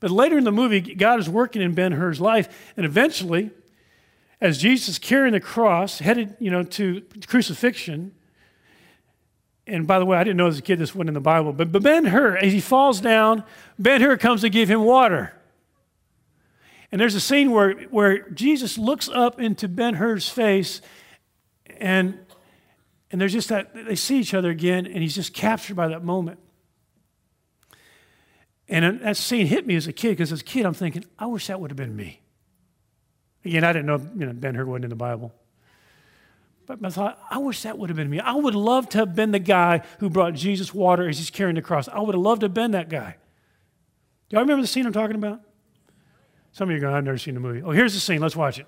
But 0.00 0.10
later 0.10 0.36
in 0.36 0.44
the 0.44 0.52
movie, 0.52 0.80
God 0.80 1.18
is 1.18 1.28
working 1.28 1.62
in 1.62 1.74
Ben-Hur's 1.74 2.20
life, 2.20 2.72
and 2.76 2.84
eventually, 2.84 3.50
as 4.40 4.58
Jesus 4.58 4.98
carrying 4.98 5.32
the 5.32 5.40
cross, 5.40 5.98
headed, 6.00 6.36
you 6.38 6.50
know, 6.50 6.62
to 6.62 7.02
crucifixion, 7.26 8.12
and 9.66 9.86
by 9.86 9.98
the 9.98 10.04
way, 10.04 10.18
I 10.18 10.24
didn't 10.24 10.36
know 10.36 10.46
as 10.46 10.58
a 10.58 10.62
kid 10.62 10.78
this 10.78 10.94
wasn't 10.94 11.08
in 11.08 11.14
the 11.14 11.20
Bible, 11.20 11.54
but, 11.54 11.72
but 11.72 11.82
Ben 11.82 12.04
Hur, 12.04 12.36
as 12.36 12.52
he 12.52 12.60
falls 12.60 13.00
down, 13.00 13.44
Ben 13.78 14.02
Hur 14.02 14.18
comes 14.18 14.42
to 14.42 14.50
give 14.50 14.68
him 14.68 14.82
water. 14.82 15.32
And 16.92 17.00
there's 17.00 17.14
a 17.14 17.20
scene 17.20 17.50
where, 17.50 17.72
where 17.84 18.28
Jesus 18.30 18.76
looks 18.76 19.08
up 19.08 19.40
into 19.40 19.68
Ben 19.68 19.94
Hur's 19.94 20.28
face, 20.28 20.82
and, 21.78 22.18
and 23.14 23.20
there's 23.20 23.32
just 23.32 23.48
that, 23.50 23.72
they 23.72 23.94
see 23.94 24.18
each 24.18 24.34
other 24.34 24.50
again, 24.50 24.86
and 24.86 24.96
he's 24.96 25.14
just 25.14 25.32
captured 25.32 25.76
by 25.76 25.86
that 25.86 26.02
moment. 26.02 26.40
And 28.68 29.02
that 29.02 29.16
scene 29.16 29.46
hit 29.46 29.68
me 29.68 29.76
as 29.76 29.86
a 29.86 29.92
kid, 29.92 30.08
because 30.08 30.32
as 30.32 30.40
a 30.40 30.44
kid, 30.44 30.66
I'm 30.66 30.74
thinking, 30.74 31.04
I 31.16 31.26
wish 31.26 31.46
that 31.46 31.60
would 31.60 31.70
have 31.70 31.76
been 31.76 31.94
me. 31.94 32.22
Again, 33.44 33.62
I 33.62 33.72
didn't 33.72 33.86
know, 33.86 34.00
you 34.18 34.26
know 34.26 34.32
Ben 34.32 34.56
Hur 34.56 34.64
wasn't 34.64 34.86
in 34.86 34.90
the 34.90 34.96
Bible. 34.96 35.32
But 36.66 36.84
I 36.84 36.88
thought, 36.88 37.20
I 37.30 37.38
wish 37.38 37.62
that 37.62 37.78
would 37.78 37.88
have 37.88 37.96
been 37.96 38.10
me. 38.10 38.18
I 38.18 38.32
would 38.32 38.56
love 38.56 38.88
to 38.88 38.98
have 38.98 39.14
been 39.14 39.30
the 39.30 39.38
guy 39.38 39.82
who 40.00 40.10
brought 40.10 40.34
Jesus 40.34 40.74
water 40.74 41.08
as 41.08 41.18
he's 41.18 41.30
carrying 41.30 41.54
the 41.54 41.62
cross. 41.62 41.86
I 41.86 42.00
would 42.00 42.16
have 42.16 42.20
loved 42.20 42.40
to 42.40 42.46
have 42.46 42.54
been 42.54 42.72
that 42.72 42.88
guy. 42.88 43.14
Do 44.28 44.34
y'all 44.34 44.42
remember 44.42 44.62
the 44.62 44.66
scene 44.66 44.86
I'm 44.86 44.92
talking 44.92 45.14
about? 45.14 45.40
Some 46.50 46.68
of 46.68 46.72
you 46.72 46.78
are 46.78 46.80
going, 46.80 46.96
I've 46.96 47.04
never 47.04 47.18
seen 47.18 47.34
the 47.34 47.40
movie. 47.40 47.62
Oh, 47.62 47.70
here's 47.70 47.94
the 47.94 48.00
scene. 48.00 48.20
Let's 48.20 48.34
watch 48.34 48.58
it. 48.58 48.66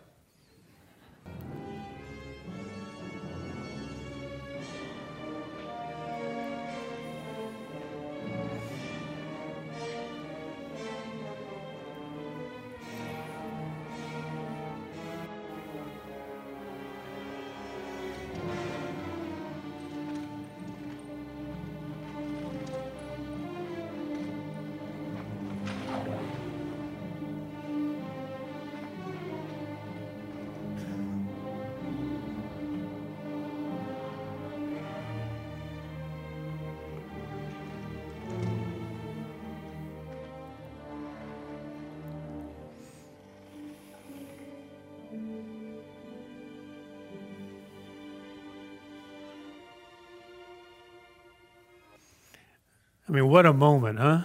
I 53.09 53.13
mean, 53.13 53.29
what 53.29 53.47
a 53.47 53.53
moment, 53.53 53.99
huh? 53.99 54.23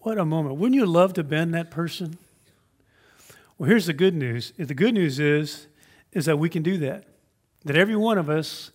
What 0.00 0.18
a 0.18 0.24
moment. 0.24 0.56
Wouldn't 0.56 0.74
you 0.74 0.86
love 0.86 1.12
to 1.14 1.22
bend 1.22 1.54
that 1.54 1.70
person? 1.70 2.18
Well, 3.58 3.68
here's 3.68 3.86
the 3.86 3.92
good 3.92 4.14
news. 4.14 4.52
The 4.56 4.74
good 4.74 4.94
news 4.94 5.20
is, 5.20 5.68
is 6.12 6.24
that 6.24 6.38
we 6.38 6.48
can 6.48 6.62
do 6.62 6.78
that. 6.78 7.04
That 7.64 7.76
every 7.76 7.96
one 7.96 8.18
of 8.18 8.28
us 8.28 8.70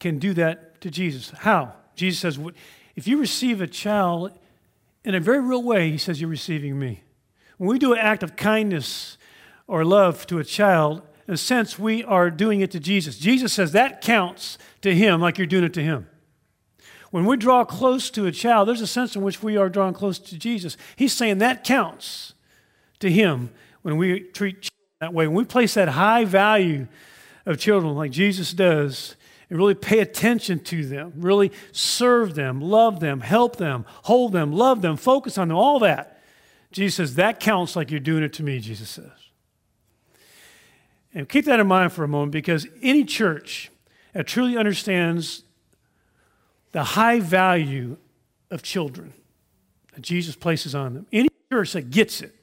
can 0.00 0.18
do 0.18 0.32
that 0.34 0.80
to 0.80 0.90
Jesus. 0.90 1.30
How? 1.30 1.74
Jesus 1.94 2.20
says, 2.20 2.38
if 2.96 3.06
you 3.06 3.18
receive 3.18 3.60
a 3.60 3.66
child 3.66 4.32
in 5.04 5.14
a 5.14 5.20
very 5.20 5.40
real 5.40 5.62
way, 5.62 5.90
he 5.90 5.98
says, 5.98 6.20
you're 6.20 6.30
receiving 6.30 6.78
me. 6.78 7.02
When 7.58 7.68
we 7.68 7.78
do 7.78 7.92
an 7.92 7.98
act 7.98 8.22
of 8.22 8.36
kindness 8.36 9.18
or 9.66 9.84
love 9.84 10.26
to 10.28 10.38
a 10.38 10.44
child, 10.44 11.02
in 11.26 11.34
a 11.34 11.38
sense, 11.38 11.78
we 11.78 12.04
are 12.04 12.30
doing 12.30 12.60
it 12.60 12.70
to 12.72 12.80
Jesus. 12.80 13.18
Jesus 13.18 13.52
says 13.52 13.72
that 13.72 14.00
counts 14.00 14.58
to 14.82 14.94
him 14.94 15.20
like 15.20 15.38
you're 15.38 15.46
doing 15.46 15.64
it 15.64 15.74
to 15.74 15.82
him. 15.82 16.06
When 17.14 17.26
we 17.26 17.36
draw 17.36 17.64
close 17.64 18.10
to 18.10 18.26
a 18.26 18.32
child, 18.32 18.66
there's 18.66 18.80
a 18.80 18.88
sense 18.88 19.14
in 19.14 19.22
which 19.22 19.40
we 19.40 19.56
are 19.56 19.68
drawing 19.68 19.94
close 19.94 20.18
to 20.18 20.36
Jesus. 20.36 20.76
He's 20.96 21.12
saying 21.12 21.38
that 21.38 21.62
counts 21.62 22.34
to 22.98 23.08
him 23.08 23.50
when 23.82 23.96
we 23.98 24.18
treat 24.18 24.62
children 24.62 24.98
that 24.98 25.14
way. 25.14 25.28
When 25.28 25.36
we 25.36 25.44
place 25.44 25.74
that 25.74 25.90
high 25.90 26.24
value 26.24 26.88
of 27.46 27.60
children 27.60 27.94
like 27.94 28.10
Jesus 28.10 28.52
does, 28.52 29.14
and 29.48 29.56
really 29.56 29.76
pay 29.76 30.00
attention 30.00 30.58
to 30.64 30.84
them, 30.86 31.12
really 31.18 31.52
serve 31.70 32.34
them, 32.34 32.60
love 32.60 32.98
them, 32.98 33.20
help 33.20 33.58
them, 33.58 33.84
hold 33.88 34.32
them, 34.32 34.50
love 34.52 34.82
them, 34.82 34.96
focus 34.96 35.38
on 35.38 35.46
them, 35.46 35.56
all 35.56 35.78
that. 35.78 36.20
Jesus 36.72 36.96
says, 36.96 37.14
that 37.14 37.38
counts 37.38 37.76
like 37.76 37.92
you're 37.92 38.00
doing 38.00 38.24
it 38.24 38.32
to 38.32 38.42
me, 38.42 38.58
Jesus 38.58 38.90
says. 38.90 39.12
And 41.14 41.28
keep 41.28 41.44
that 41.44 41.60
in 41.60 41.68
mind 41.68 41.92
for 41.92 42.02
a 42.02 42.08
moment 42.08 42.32
because 42.32 42.66
any 42.82 43.04
church 43.04 43.70
that 44.14 44.26
truly 44.26 44.56
understands 44.56 45.44
the 46.74 46.82
high 46.82 47.20
value 47.20 47.96
of 48.50 48.60
children 48.60 49.12
that 49.94 50.00
Jesus 50.00 50.34
places 50.34 50.74
on 50.74 50.94
them. 50.94 51.06
Any 51.12 51.28
church 51.52 51.72
that 51.74 51.90
gets 51.90 52.20
it 52.20 52.34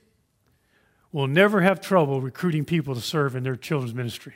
will 1.12 1.28
never 1.28 1.60
have 1.60 1.82
trouble 1.82 2.22
recruiting 2.22 2.64
people 2.64 2.96
to 2.96 3.02
serve 3.02 3.36
in 3.36 3.44
their 3.44 3.58
children's 3.58 3.94
ministry. 3.94 4.36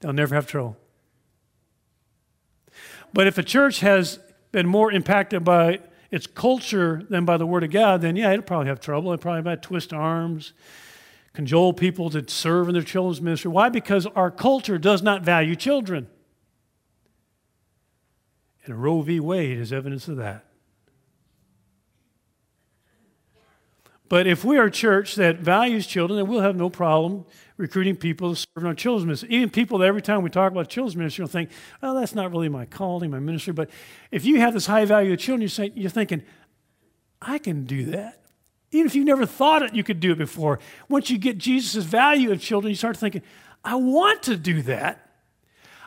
They'll 0.00 0.14
never 0.14 0.34
have 0.34 0.46
trouble. 0.46 0.78
But 3.12 3.26
if 3.26 3.36
a 3.36 3.42
church 3.42 3.80
has 3.80 4.18
been 4.50 4.66
more 4.66 4.90
impacted 4.90 5.44
by 5.44 5.80
its 6.10 6.26
culture 6.26 7.02
than 7.10 7.26
by 7.26 7.36
the 7.36 7.46
Word 7.46 7.64
of 7.64 7.70
God, 7.70 8.00
then 8.00 8.16
yeah, 8.16 8.32
it'll 8.32 8.44
probably 8.44 8.68
have 8.68 8.80
trouble. 8.80 9.12
It'll 9.12 9.20
probably 9.20 9.42
might 9.42 9.60
twist 9.60 9.92
arms, 9.92 10.54
cajole 11.34 11.74
people 11.74 12.08
to 12.08 12.26
serve 12.26 12.68
in 12.68 12.72
their 12.72 12.82
children's 12.82 13.20
ministry. 13.20 13.50
Why? 13.50 13.68
Because 13.68 14.06
our 14.06 14.30
culture 14.30 14.78
does 14.78 15.02
not 15.02 15.20
value 15.20 15.54
children. 15.54 16.08
And 18.64 18.82
Roe 18.82 19.02
v. 19.02 19.20
Wade 19.20 19.58
is 19.58 19.72
evidence 19.72 20.08
of 20.08 20.16
that. 20.18 20.46
But 24.08 24.26
if 24.26 24.44
we 24.44 24.58
are 24.58 24.64
a 24.64 24.70
church 24.70 25.14
that 25.14 25.38
values 25.38 25.86
children, 25.86 26.18
then 26.18 26.28
we'll 26.28 26.42
have 26.42 26.54
no 26.54 26.68
problem 26.68 27.24
recruiting 27.56 27.96
people 27.96 28.34
to 28.34 28.36
serve 28.36 28.62
in 28.62 28.66
our 28.66 28.74
children's 28.74 29.06
ministry. 29.06 29.30
Even 29.30 29.48
people 29.48 29.78
that 29.78 29.86
every 29.86 30.02
time 30.02 30.22
we 30.22 30.28
talk 30.28 30.52
about 30.52 30.68
children's 30.68 30.96
ministry 30.96 31.22
will 31.22 31.30
think, 31.30 31.48
well, 31.80 31.94
that's 31.94 32.14
not 32.14 32.30
really 32.30 32.50
my 32.50 32.66
calling, 32.66 33.10
my 33.10 33.20
ministry. 33.20 33.54
But 33.54 33.70
if 34.10 34.26
you 34.26 34.38
have 34.40 34.52
this 34.52 34.66
high 34.66 34.84
value 34.84 35.14
of 35.14 35.18
children, 35.18 35.40
you're, 35.40 35.48
saying, 35.48 35.72
you're 35.76 35.88
thinking, 35.88 36.22
I 37.22 37.38
can 37.38 37.64
do 37.64 37.86
that. 37.86 38.20
Even 38.70 38.86
if 38.86 38.94
you 38.94 39.04
never 39.04 39.24
thought 39.24 39.62
it, 39.62 39.74
you 39.74 39.82
could 39.82 40.00
do 40.00 40.12
it 40.12 40.18
before. 40.18 40.58
Once 40.90 41.08
you 41.08 41.16
get 41.16 41.38
Jesus' 41.38 41.82
value 41.82 42.32
of 42.32 42.40
children, 42.40 42.70
you 42.70 42.76
start 42.76 42.98
thinking, 42.98 43.22
I 43.64 43.76
want 43.76 44.24
to 44.24 44.36
do 44.36 44.60
that. 44.62 45.01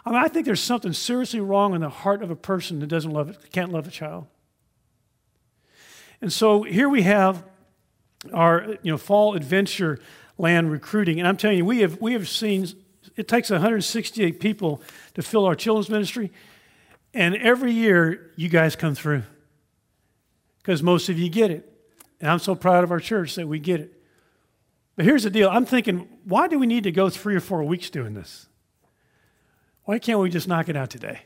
I 0.06 0.12
mean, 0.12 0.20
I 0.20 0.28
think 0.28 0.46
there's 0.46 0.62
something 0.62 0.94
seriously 0.94 1.40
wrong 1.40 1.74
in 1.74 1.82
the 1.82 1.90
heart 1.90 2.22
of 2.22 2.30
a 2.30 2.36
person 2.36 2.80
that 2.80 2.88
doesn't 2.88 3.12
love 3.12 3.30
it, 3.30 3.52
can't 3.52 3.72
love 3.72 3.88
a 3.88 3.92
child. 3.92 4.28
And 6.22 6.32
so 6.32 6.64
here 6.64 6.88
we 6.88 7.02
have 7.02 7.44
our 8.34 8.78
you 8.82 8.92
know 8.92 8.98
fall 8.98 9.36
adventure 9.36 10.00
land 10.38 10.72
recruiting, 10.72 11.20
and 11.20 11.28
I'm 11.28 11.38
telling 11.38 11.58
you, 11.58 11.66
we 11.66 11.80
have 11.80 12.00
we 12.00 12.14
have 12.14 12.30
seen 12.30 12.68
it 13.16 13.28
takes 13.28 13.50
168 13.50 14.40
people 14.40 14.82
to 15.14 15.22
fill 15.22 15.46
our 15.46 15.56
children's 15.56 15.90
ministry, 15.90 16.32
and 17.14 17.36
every 17.36 17.72
year 17.72 18.32
you 18.36 18.50
guys 18.50 18.76
come 18.76 18.96
through 18.96 19.24
because 20.60 20.82
most 20.82 21.10
of 21.10 21.18
you 21.18 21.30
get 21.30 21.52
it, 21.52 21.72
and 22.22 22.30
I'm 22.30 22.40
so 22.40 22.56
proud 22.56 22.84
of 22.84 22.92
our 22.92 23.00
church 23.00 23.36
that 23.36 23.48
we 23.48 23.60
get 23.60 23.80
it. 23.80 24.04
But 24.96 25.06
here's 25.06 25.24
the 25.24 25.30
deal: 25.30 25.50
I'm 25.50 25.66
thinking, 25.66 26.08
why 26.26 26.48
do 26.48 26.60
we 26.60 26.68
need 26.68 26.84
to 26.84 26.92
go 26.92 27.10
three 27.10 27.36
or 27.36 27.40
four 27.40 27.64
weeks 27.64 27.90
doing 27.90 28.14
this? 28.14 28.48
Why 29.86 30.00
can't 30.00 30.20
we 30.20 30.30
just 30.30 30.48
knock 30.48 30.68
it 30.68 30.76
out 30.76 30.90
today? 30.90 31.22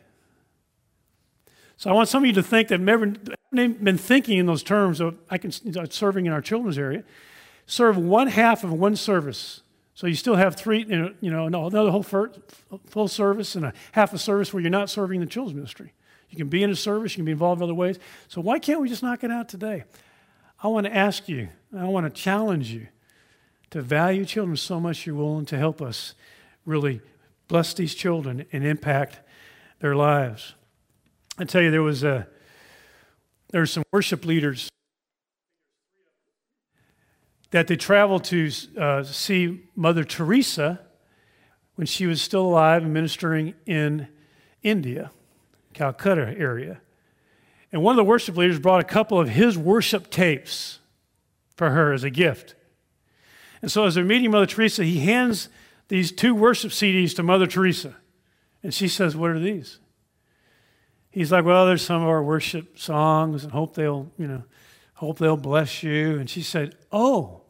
So 1.77 1.89
I 1.89 1.93
want 1.93 2.09
some 2.09 2.23
of 2.23 2.27
you 2.27 2.33
to 2.33 2.43
think 2.43 2.67
that 2.67 2.81
never 2.81 3.07
been 3.53 3.97
thinking 3.97 4.37
in 4.37 4.45
those 4.45 4.63
terms 4.63 4.99
of 4.99 5.17
I 5.29 5.37
can 5.37 5.51
uh, 5.77 5.87
serving 5.89 6.25
in 6.25 6.33
our 6.33 6.41
children's 6.41 6.77
area. 6.77 7.03
Serve 7.65 7.97
one 7.97 8.27
half 8.27 8.63
of 8.65 8.73
one 8.73 8.97
service. 8.97 9.61
So 9.93 10.07
you 10.07 10.15
still 10.15 10.35
have 10.35 10.55
three, 10.55 10.85
you 10.87 11.29
know, 11.29 11.45
another 11.45 11.89
whole 11.89 12.03
full 12.03 13.07
service 13.07 13.55
and 13.55 13.65
a 13.65 13.73
half 13.93 14.13
a 14.13 14.17
service 14.17 14.53
where 14.53 14.61
you're 14.61 14.69
not 14.69 14.89
serving 14.89 15.19
the 15.21 15.25
children's 15.25 15.55
ministry. 15.55 15.93
You 16.29 16.37
can 16.37 16.47
be 16.47 16.63
in 16.63 16.69
a 16.69 16.75
service, 16.75 17.13
you 17.13 17.17
can 17.17 17.25
be 17.25 17.31
involved 17.31 17.59
in 17.59 17.63
other 17.63 17.73
ways. 17.73 17.97
So 18.27 18.41
why 18.41 18.59
can't 18.59 18.81
we 18.81 18.89
just 18.89 19.01
knock 19.01 19.23
it 19.23 19.31
out 19.31 19.49
today? 19.49 19.85
I 20.61 20.67
want 20.67 20.85
to 20.85 20.95
ask 20.95 21.29
you, 21.29 21.49
I 21.77 21.85
want 21.85 22.13
to 22.13 22.21
challenge 22.21 22.71
you 22.71 22.87
to 23.71 23.81
value 23.81 24.25
children 24.25 24.57
so 24.57 24.79
much 24.79 25.05
you're 25.05 25.15
willing 25.15 25.45
to 25.45 25.57
help 25.57 25.81
us 25.81 26.13
really 26.65 27.01
bless 27.49 27.73
these 27.73 27.93
children 27.93 28.45
and 28.53 28.63
impact 28.63 29.19
their 29.79 29.95
lives. 29.95 30.53
I 31.37 31.43
tell 31.43 31.61
you, 31.61 31.71
there 31.71 31.83
was 31.83 32.03
a 32.03 32.27
there 33.51 33.61
were 33.61 33.65
some 33.65 33.83
worship 33.91 34.25
leaders 34.25 34.69
that 37.49 37.67
they 37.67 37.75
traveled 37.75 38.23
to 38.25 38.51
uh, 38.77 39.03
see 39.03 39.63
Mother 39.75 40.03
Teresa 40.03 40.79
when 41.75 41.87
she 41.87 42.05
was 42.05 42.21
still 42.21 42.45
alive 42.45 42.83
and 42.83 42.93
ministering 42.93 43.55
in 43.65 44.07
India, 44.61 45.09
Calcutta 45.73 46.35
area. 46.37 46.79
And 47.71 47.81
one 47.81 47.93
of 47.93 47.97
the 47.97 48.03
worship 48.03 48.37
leaders 48.37 48.59
brought 48.59 48.81
a 48.81 48.85
couple 48.85 49.19
of 49.19 49.29
his 49.29 49.57
worship 49.57 50.11
tapes 50.11 50.79
for 51.55 51.71
her 51.71 51.91
as 51.91 52.03
a 52.03 52.09
gift. 52.11 52.53
And 53.61 53.71
so, 53.71 53.85
as 53.85 53.95
they're 53.95 54.05
meeting 54.05 54.29
Mother 54.29 54.45
Teresa, 54.45 54.83
he 54.83 54.99
hands 54.99 55.49
these 55.89 56.11
two 56.11 56.33
worship 56.33 56.71
CDs 56.71 57.15
to 57.15 57.23
Mother 57.23 57.47
Teresa. 57.47 57.95
And 58.63 58.73
she 58.73 58.87
says, 58.87 59.15
What 59.15 59.31
are 59.31 59.39
these? 59.39 59.79
He's 61.09 61.31
like, 61.31 61.43
Well, 61.43 61.65
there's 61.65 61.81
some 61.81 62.01
of 62.01 62.07
our 62.07 62.23
worship 62.23 62.79
songs 62.79 63.43
and 63.43 63.51
hope 63.51 63.75
they'll, 63.75 64.11
you 64.17 64.27
know, 64.27 64.43
hope 64.93 65.19
they'll 65.19 65.37
bless 65.37 65.83
you. 65.83 66.17
And 66.17 66.29
she 66.29 66.41
said, 66.41 66.75
Oh, 66.91 67.41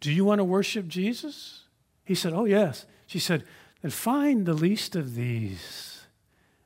do 0.00 0.10
you 0.10 0.24
want 0.24 0.40
to 0.40 0.44
worship 0.44 0.88
Jesus? 0.88 1.64
He 2.04 2.14
said, 2.14 2.32
Oh, 2.32 2.44
yes. 2.44 2.86
She 3.06 3.18
said, 3.18 3.44
Then 3.82 3.90
find 3.90 4.46
the 4.46 4.54
least 4.54 4.96
of 4.96 5.14
these 5.14 6.06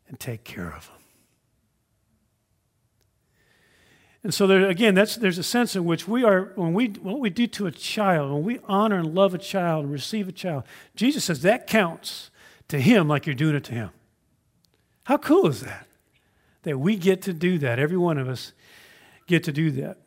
and 0.09 0.19
take 0.19 0.45
care 0.45 0.73
of 0.73 0.87
them. 0.87 0.97
And 4.25 4.35
so 4.35 4.47
there, 4.47 4.69
again, 4.69 4.95
there's 4.95 5.39
a 5.39 5.43
sense 5.43 5.77
in 5.77 5.85
which 5.85 6.09
we 6.09 6.25
are, 6.25 6.53
when 6.57 6.75
we, 6.75 6.89
what 6.89 7.21
we 7.21 7.31
do 7.31 7.47
to 7.47 7.67
a 7.67 7.71
child, 7.71 8.33
when 8.33 8.43
we 8.43 8.59
honor 8.65 8.97
and 8.97 9.15
love 9.15 9.33
a 9.33 9.39
child 9.39 9.85
and 9.85 9.93
receive 9.93 10.29
a 10.29 10.33
child, 10.33 10.65
Jesus 10.97 11.25
says 11.25 11.43
that 11.43 11.67
counts 11.67 12.31
to 12.69 12.81
him 12.81 13.09
like 13.09 13.27
you're 13.27 13.35
doing 13.35 13.55
it 13.55 13.65
to 13.65 13.75
him. 13.75 13.91
How 15.05 15.19
cool 15.19 15.47
is 15.47 15.61
that? 15.61 15.87
That 16.65 16.79
we 16.79 16.97
get 16.97 17.23
to 17.23 17.33
do 17.33 17.59
that. 17.59 17.79
Every 17.79 17.97
one 17.97 18.19
of 18.19 18.29
us 18.29 18.53
get 19.27 19.45
to 19.45 19.53
do 19.53 19.71
that. 19.71 19.99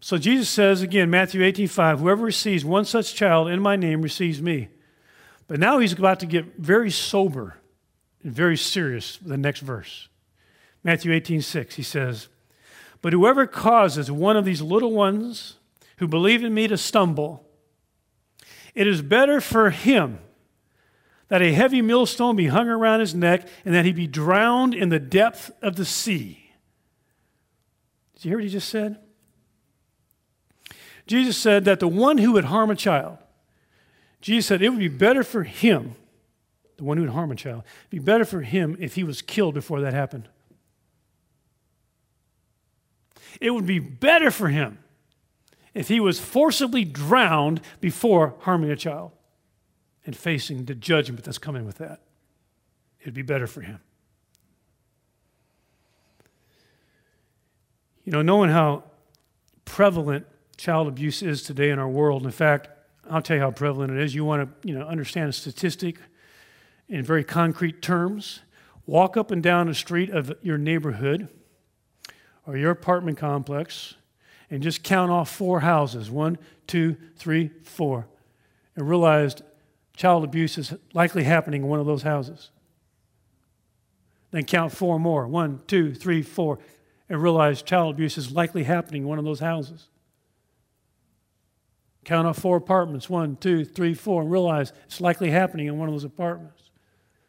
So 0.00 0.18
Jesus 0.18 0.48
says 0.48 0.82
again, 0.82 1.10
Matthew 1.10 1.42
18, 1.42 1.68
5, 1.68 2.00
whoever 2.00 2.24
receives 2.24 2.64
one 2.64 2.84
such 2.84 3.14
child 3.14 3.48
in 3.48 3.60
my 3.60 3.76
name 3.76 4.02
receives 4.02 4.40
me. 4.40 4.68
But 5.48 5.58
now 5.58 5.78
he's 5.78 5.92
about 5.92 6.20
to 6.20 6.26
get 6.26 6.56
very 6.56 6.90
sober 6.90 7.56
and 8.22 8.32
very 8.32 8.56
serious 8.56 9.18
the 9.18 9.36
next 9.36 9.60
verse. 9.60 10.08
Matthew 10.84 11.12
18, 11.12 11.42
6, 11.42 11.74
he 11.74 11.82
says, 11.82 12.28
but 13.02 13.12
whoever 13.12 13.46
causes 13.46 14.10
one 14.10 14.36
of 14.36 14.44
these 14.44 14.62
little 14.62 14.92
ones 14.92 15.56
who 15.98 16.08
believe 16.08 16.44
in 16.44 16.52
me 16.52 16.68
to 16.68 16.76
stumble, 16.76 17.46
it 18.74 18.86
is 18.86 19.02
better 19.02 19.40
for 19.40 19.70
him 19.70 20.18
that 21.28 21.42
a 21.42 21.52
heavy 21.52 21.80
millstone 21.80 22.36
be 22.36 22.48
hung 22.48 22.68
around 22.68 23.00
his 23.00 23.14
neck 23.14 23.46
and 23.64 23.74
that 23.74 23.84
he 23.84 23.92
be 23.92 24.06
drowned 24.06 24.74
in 24.74 24.88
the 24.88 24.98
depth 24.98 25.50
of 25.62 25.76
the 25.76 25.84
sea. 25.84 26.50
Did 28.14 28.24
you 28.24 28.30
hear 28.30 28.38
what 28.38 28.44
he 28.44 28.50
just 28.50 28.68
said? 28.68 28.98
Jesus 31.06 31.36
said 31.36 31.64
that 31.64 31.80
the 31.80 31.88
one 31.88 32.18
who 32.18 32.32
would 32.32 32.44
harm 32.44 32.70
a 32.70 32.76
child, 32.76 33.18
Jesus 34.20 34.46
said 34.46 34.60
it 34.60 34.68
would 34.68 34.78
be 34.78 34.88
better 34.88 35.22
for 35.22 35.44
him, 35.44 35.94
the 36.76 36.84
one 36.84 36.96
who 36.96 37.04
would 37.04 37.12
harm 37.12 37.32
a 37.32 37.36
child, 37.36 37.62
it'd 37.82 37.90
be 37.90 37.98
better 37.98 38.24
for 38.24 38.42
him 38.42 38.76
if 38.78 38.94
he 38.94 39.04
was 39.04 39.22
killed 39.22 39.54
before 39.54 39.80
that 39.80 39.94
happened. 39.94 40.28
It 43.40 43.50
would 43.50 43.66
be 43.66 43.78
better 43.78 44.30
for 44.30 44.48
him 44.48 44.78
if 45.74 45.88
he 45.88 46.00
was 46.00 46.18
forcibly 46.18 46.84
drowned 46.84 47.60
before 47.80 48.34
harming 48.40 48.70
a 48.70 48.76
child 48.76 49.12
and 50.04 50.16
facing 50.16 50.64
the 50.64 50.74
judgment 50.74 51.24
that's 51.24 51.38
coming 51.38 51.66
with 51.66 51.78
that. 51.78 52.00
It'd 53.00 53.14
be 53.14 53.22
better 53.22 53.46
for 53.46 53.60
him. 53.60 53.80
You 58.04 58.12
know, 58.12 58.22
knowing 58.22 58.50
how 58.50 58.84
prevalent 59.64 60.26
child 60.56 60.88
abuse 60.88 61.22
is 61.22 61.42
today 61.42 61.70
in 61.70 61.78
our 61.78 61.88
world, 61.88 62.24
in 62.24 62.32
fact, 62.32 62.68
I'll 63.08 63.22
tell 63.22 63.36
you 63.36 63.42
how 63.42 63.50
prevalent 63.50 63.92
it 63.92 64.02
is. 64.02 64.14
You 64.14 64.24
want 64.24 64.62
to, 64.62 64.68
you 64.68 64.74
know, 64.76 64.86
understand 64.86 65.28
a 65.28 65.32
statistic 65.32 65.98
in 66.88 67.04
very 67.04 67.24
concrete 67.24 67.82
terms. 67.82 68.40
Walk 68.86 69.16
up 69.16 69.30
and 69.30 69.42
down 69.42 69.68
the 69.68 69.74
street 69.74 70.10
of 70.10 70.32
your 70.42 70.58
neighborhood 70.58 71.28
or 72.50 72.56
your 72.56 72.72
apartment 72.72 73.16
complex 73.16 73.94
and 74.50 74.60
just 74.60 74.82
count 74.82 75.08
off 75.08 75.30
four 75.30 75.60
houses 75.60 76.10
one, 76.10 76.36
two, 76.66 76.96
three, 77.14 77.48
four 77.62 78.08
and 78.74 78.88
realized 78.88 79.42
child 79.94 80.24
abuse 80.24 80.58
is 80.58 80.74
likely 80.92 81.22
happening 81.22 81.62
in 81.62 81.68
one 81.68 81.78
of 81.78 81.86
those 81.86 82.02
houses. 82.02 82.50
Then 84.32 84.42
count 84.42 84.72
four 84.72 84.98
more 84.98 85.28
one, 85.28 85.60
two, 85.68 85.94
three, 85.94 86.22
four 86.22 86.58
and 87.08 87.22
realize 87.22 87.62
child 87.62 87.94
abuse 87.94 88.18
is 88.18 88.32
likely 88.32 88.64
happening 88.64 89.02
in 89.02 89.08
one 89.08 89.20
of 89.20 89.24
those 89.24 89.38
houses. 89.38 89.88
Count 92.04 92.26
off 92.26 92.38
four 92.38 92.56
apartments 92.56 93.08
one, 93.08 93.36
two, 93.36 93.64
three, 93.64 93.94
four 93.94 94.22
and 94.22 94.30
realize 94.30 94.72
it's 94.86 95.00
likely 95.00 95.30
happening 95.30 95.68
in 95.68 95.78
one 95.78 95.88
of 95.88 95.94
those 95.94 96.02
apartments 96.02 96.72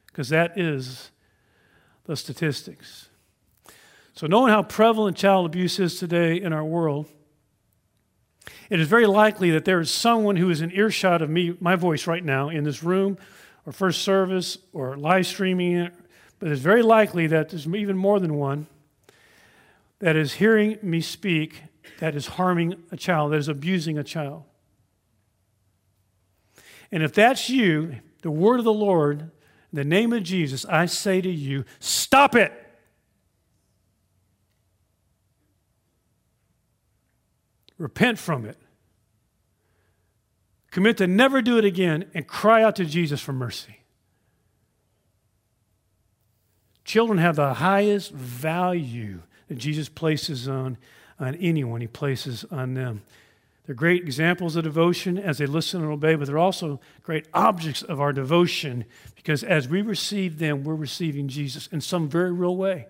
because 0.07 0.29
that 0.29 0.57
is 0.57 1.11
the 2.05 2.15
statistics. 2.15 3.10
So, 4.21 4.27
knowing 4.27 4.51
how 4.51 4.61
prevalent 4.61 5.17
child 5.17 5.47
abuse 5.47 5.79
is 5.79 5.97
today 5.97 6.39
in 6.39 6.53
our 6.53 6.63
world, 6.63 7.07
it 8.69 8.79
is 8.79 8.87
very 8.87 9.07
likely 9.07 9.49
that 9.49 9.65
there 9.65 9.79
is 9.79 9.89
someone 9.89 10.35
who 10.35 10.51
is 10.51 10.61
in 10.61 10.69
earshot 10.69 11.23
of 11.23 11.29
me, 11.31 11.57
my 11.59 11.75
voice 11.75 12.05
right 12.05 12.23
now, 12.23 12.49
in 12.49 12.63
this 12.63 12.83
room, 12.83 13.17
or 13.65 13.73
first 13.73 14.03
service, 14.03 14.59
or 14.73 14.95
live 14.95 15.25
streaming 15.25 15.75
it. 15.75 15.93
But 16.37 16.51
it's 16.51 16.61
very 16.61 16.83
likely 16.83 17.25
that 17.25 17.49
there's 17.49 17.65
even 17.65 17.97
more 17.97 18.19
than 18.19 18.35
one 18.35 18.67
that 19.97 20.15
is 20.15 20.33
hearing 20.33 20.77
me 20.83 21.01
speak 21.01 21.63
that 21.97 22.15
is 22.15 22.27
harming 22.27 22.75
a 22.91 22.97
child, 22.97 23.31
that 23.31 23.37
is 23.37 23.47
abusing 23.47 23.97
a 23.97 24.03
child. 24.03 24.43
And 26.91 27.01
if 27.01 27.11
that's 27.11 27.49
you, 27.49 27.95
the 28.21 28.29
word 28.29 28.59
of 28.59 28.65
the 28.65 28.71
Lord, 28.71 29.31
the 29.73 29.83
name 29.83 30.13
of 30.13 30.21
Jesus, 30.21 30.63
I 30.65 30.85
say 30.85 31.21
to 31.21 31.31
you, 31.31 31.65
stop 31.79 32.35
it. 32.35 32.60
Repent 37.81 38.19
from 38.19 38.45
it, 38.45 38.57
commit 40.69 40.97
to 40.97 41.07
never 41.07 41.41
do 41.41 41.57
it 41.57 41.65
again, 41.65 42.05
and 42.13 42.27
cry 42.27 42.63
out 42.63 42.75
to 42.77 42.85
Jesus 42.85 43.19
for 43.19 43.33
mercy. 43.33 43.81
Children 46.83 47.19
have 47.19 47.35
the 47.35 47.55
highest 47.55 48.11
value 48.11 49.21
that 49.47 49.55
Jesus 49.55 49.89
places 49.89 50.47
on, 50.47 50.77
on 51.19 51.35
anyone, 51.35 51.81
He 51.81 51.87
places 51.87 52.45
on 52.51 52.73
them. 52.73 53.01
They're 53.65 53.75
great 53.75 54.03
examples 54.03 54.55
of 54.55 54.63
devotion 54.63 55.17
as 55.17 55.37
they 55.37 55.45
listen 55.45 55.81
and 55.81 55.91
obey, 55.91 56.15
but 56.15 56.27
they're 56.27 56.37
also 56.37 56.79
great 57.03 57.27
objects 57.33 57.83
of 57.83 58.01
our 58.01 58.11
devotion 58.11 58.85
because 59.15 59.43
as 59.43 59.67
we 59.67 59.81
receive 59.81 60.39
them, 60.39 60.63
we're 60.63 60.75
receiving 60.75 61.27
Jesus 61.27 61.67
in 61.67 61.79
some 61.79 62.09
very 62.09 62.31
real 62.31 62.57
way. 62.57 62.87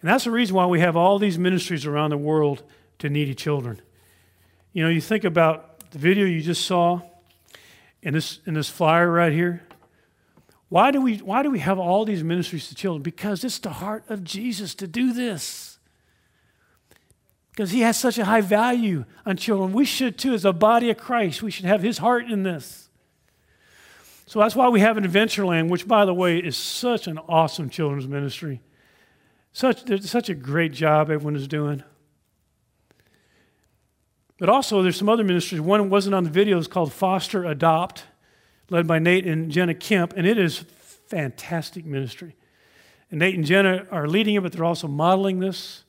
And 0.00 0.08
that's 0.08 0.24
the 0.24 0.30
reason 0.30 0.56
why 0.56 0.66
we 0.66 0.80
have 0.80 0.96
all 0.96 1.18
these 1.18 1.38
ministries 1.38 1.84
around 1.84 2.10
the 2.10 2.16
world 2.18 2.62
to 2.98 3.10
needy 3.10 3.34
children. 3.34 3.80
You 4.72 4.84
know, 4.84 4.88
you 4.88 5.00
think 5.00 5.24
about 5.24 5.90
the 5.90 5.98
video 5.98 6.24
you 6.24 6.40
just 6.40 6.64
saw 6.64 7.02
in 8.02 8.14
this, 8.14 8.40
in 8.46 8.54
this 8.54 8.68
flyer 8.68 9.10
right 9.10 9.32
here. 9.32 9.62
Why 10.68 10.92
do, 10.92 11.00
we, 11.00 11.16
why 11.16 11.42
do 11.42 11.50
we 11.50 11.58
have 11.58 11.78
all 11.78 12.04
these 12.04 12.22
ministries 12.22 12.68
to 12.68 12.74
children? 12.74 13.02
Because 13.02 13.42
it's 13.42 13.58
the 13.58 13.70
heart 13.70 14.04
of 14.08 14.22
Jesus 14.22 14.74
to 14.76 14.86
do 14.86 15.12
this. 15.12 15.78
Because 17.50 17.72
he 17.72 17.80
has 17.80 17.98
such 17.98 18.16
a 18.16 18.24
high 18.24 18.40
value 18.40 19.04
on 19.26 19.36
children. 19.36 19.72
We 19.72 19.84
should 19.84 20.16
too, 20.16 20.32
as 20.32 20.44
a 20.44 20.52
body 20.52 20.88
of 20.88 20.96
Christ, 20.96 21.42
we 21.42 21.50
should 21.50 21.64
have 21.64 21.82
his 21.82 21.98
heart 21.98 22.30
in 22.30 22.44
this. 22.44 22.88
So 24.26 24.38
that's 24.38 24.54
why 24.54 24.68
we 24.68 24.78
have 24.78 24.96
an 24.96 25.04
Adventureland, 25.04 25.68
which, 25.68 25.88
by 25.88 26.04
the 26.04 26.14
way, 26.14 26.38
is 26.38 26.56
such 26.56 27.08
an 27.08 27.18
awesome 27.18 27.68
children's 27.68 28.06
ministry. 28.06 28.60
Such, 29.52 30.02
such 30.02 30.28
a 30.28 30.34
great 30.34 30.72
job 30.72 31.10
everyone 31.10 31.36
is 31.36 31.48
doing. 31.48 31.82
But 34.38 34.48
also, 34.48 34.82
there's 34.82 34.96
some 34.96 35.08
other 35.08 35.24
ministries. 35.24 35.60
One 35.60 35.90
wasn't 35.90 36.14
on 36.14 36.24
the 36.24 36.30
video, 36.30 36.58
it's 36.58 36.66
called 36.66 36.92
Foster 36.92 37.44
Adopt, 37.44 38.04
led 38.70 38.86
by 38.86 38.98
Nate 38.98 39.26
and 39.26 39.50
Jenna 39.50 39.74
Kemp, 39.74 40.14
and 40.16 40.26
it 40.26 40.38
is 40.38 40.64
fantastic 41.08 41.84
ministry. 41.84 42.36
And 43.10 43.18
Nate 43.18 43.34
and 43.34 43.44
Jenna 43.44 43.86
are 43.90 44.06
leading 44.06 44.36
it, 44.36 44.42
but 44.42 44.52
they're 44.52 44.64
also 44.64 44.88
modeling 44.88 45.40
this. 45.40 45.84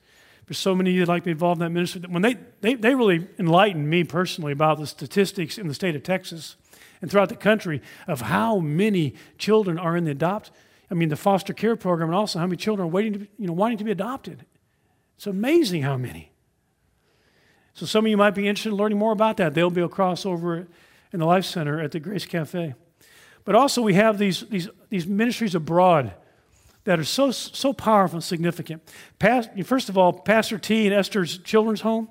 There's 0.47 0.57
so 0.57 0.75
many 0.75 0.89
of 0.89 0.95
you 0.95 1.05
that 1.05 1.11
like 1.11 1.23
to 1.23 1.25
be 1.25 1.31
involved 1.31 1.61
in 1.61 1.65
that 1.65 1.69
ministry. 1.69 2.01
When 2.09 2.23
they, 2.23 2.35
they, 2.59 2.73
they 2.73 2.93
really 2.93 3.27
enlightened 3.39 3.89
me 3.89 4.03
personally 4.03 4.51
about 4.51 4.79
the 4.79 4.87
statistics 4.87 5.57
in 5.57 5.67
the 5.67 5.73
state 5.73 5.95
of 5.95 6.03
Texas 6.03 6.57
and 7.01 7.09
throughout 7.09 7.29
the 7.29 7.35
country 7.35 7.81
of 8.07 8.21
how 8.21 8.59
many 8.59 9.13
children 9.37 9.77
are 9.77 9.95
in 9.95 10.03
the 10.03 10.11
adopt 10.11 10.51
I 10.91 10.93
mean, 10.93 11.07
the 11.07 11.15
foster 11.15 11.53
care 11.53 11.77
program, 11.77 12.09
and 12.09 12.15
also 12.15 12.37
how 12.37 12.45
many 12.45 12.57
children 12.57 12.85
are 12.87 12.91
waiting 12.91 13.13
to, 13.13 13.19
be, 13.19 13.29
you 13.39 13.47
know, 13.47 13.53
wanting 13.53 13.77
to 13.77 13.83
be 13.85 13.91
adopted. 13.91 14.45
It's 15.15 15.25
amazing 15.25 15.83
how 15.83 15.95
many. 15.95 16.31
So 17.73 17.85
some 17.85 18.05
of 18.05 18.09
you 18.09 18.17
might 18.17 18.35
be 18.35 18.47
interested 18.47 18.69
in 18.69 18.75
learning 18.75 18.97
more 18.97 19.13
about 19.13 19.37
that. 19.37 19.53
There'll 19.53 19.71
be 19.71 19.81
a 19.81 19.87
crossover 19.87 20.67
in 21.13 21.19
the 21.19 21.25
Life 21.25 21.45
Center 21.45 21.79
at 21.81 21.91
the 21.91 22.01
Grace 22.01 22.25
Cafe. 22.25 22.75
But 23.45 23.55
also, 23.55 23.81
we 23.81 23.93
have 23.93 24.17
these, 24.17 24.41
these, 24.49 24.67
these 24.89 25.07
ministries 25.07 25.55
abroad 25.55 26.13
that 26.83 26.99
are 26.99 27.05
so, 27.05 27.31
so 27.31 27.71
powerful 27.71 28.17
and 28.17 28.23
significant. 28.23 28.83
Past, 29.17 29.49
first 29.63 29.87
of 29.87 29.97
all, 29.97 30.11
Pastor 30.11 30.57
T 30.57 30.85
and 30.87 30.93
Esther's 30.93 31.37
children's 31.37 31.81
home 31.81 32.09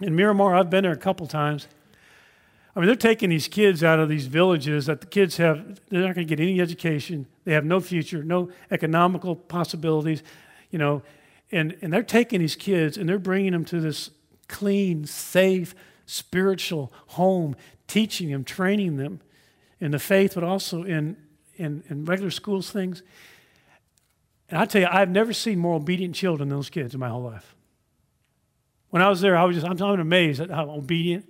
in 0.00 0.14
Myanmar, 0.14 0.58
I've 0.58 0.70
been 0.70 0.84
there 0.84 0.92
a 0.92 0.96
couple 0.96 1.26
times. 1.26 1.66
I 2.74 2.80
mean, 2.80 2.86
they're 2.86 2.96
taking 2.96 3.30
these 3.30 3.48
kids 3.48 3.82
out 3.82 3.98
of 3.98 4.08
these 4.08 4.26
villages 4.26 4.86
that 4.86 5.00
the 5.00 5.06
kids 5.06 5.36
have, 5.36 5.80
they're 5.90 6.00
not 6.00 6.14
going 6.14 6.26
to 6.26 6.36
get 6.36 6.40
any 6.40 6.60
education. 6.60 7.26
They 7.44 7.52
have 7.52 7.64
no 7.64 7.80
future, 7.80 8.22
no 8.22 8.50
economical 8.70 9.34
possibilities, 9.34 10.22
you 10.70 10.78
know. 10.78 11.02
And, 11.50 11.76
and 11.82 11.92
they're 11.92 12.02
taking 12.02 12.40
these 12.40 12.56
kids 12.56 12.96
and 12.96 13.08
they're 13.08 13.18
bringing 13.18 13.52
them 13.52 13.64
to 13.66 13.80
this 13.80 14.10
clean, 14.48 15.04
safe, 15.06 15.74
spiritual 16.06 16.92
home, 17.08 17.56
teaching 17.86 18.30
them, 18.30 18.44
training 18.44 18.96
them 18.96 19.20
in 19.80 19.90
the 19.90 19.98
faith, 19.98 20.34
but 20.34 20.44
also 20.44 20.82
in, 20.84 21.16
in, 21.56 21.82
in 21.88 22.04
regular 22.04 22.30
schools 22.30 22.70
things. 22.70 23.02
And 24.48 24.58
I 24.58 24.66
tell 24.66 24.82
you, 24.82 24.88
I've 24.90 25.10
never 25.10 25.32
seen 25.32 25.58
more 25.58 25.74
obedient 25.74 26.14
children 26.14 26.48
than 26.48 26.58
those 26.58 26.70
kids 26.70 26.94
in 26.94 27.00
my 27.00 27.08
whole 27.08 27.22
life. 27.22 27.54
When 28.90 29.02
I 29.02 29.08
was 29.08 29.22
there, 29.22 29.36
I 29.36 29.44
was 29.44 29.56
just, 29.56 29.66
I'm, 29.66 29.80
I'm 29.82 30.00
amazed 30.00 30.40
at 30.40 30.50
how 30.50 30.70
obedient 30.70 31.28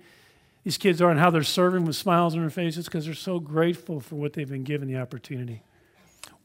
these 0.63 0.77
kids 0.77 1.01
are 1.01 1.09
and 1.09 1.19
how 1.19 1.29
they're 1.29 1.43
serving 1.43 1.85
with 1.85 1.95
smiles 1.95 2.35
on 2.35 2.41
their 2.41 2.49
faces 2.49 2.85
because 2.85 3.05
they're 3.05 3.13
so 3.13 3.39
grateful 3.39 3.99
for 3.99 4.15
what 4.15 4.33
they've 4.33 4.49
been 4.49 4.63
given 4.63 4.87
the 4.87 4.97
opportunity. 4.97 5.63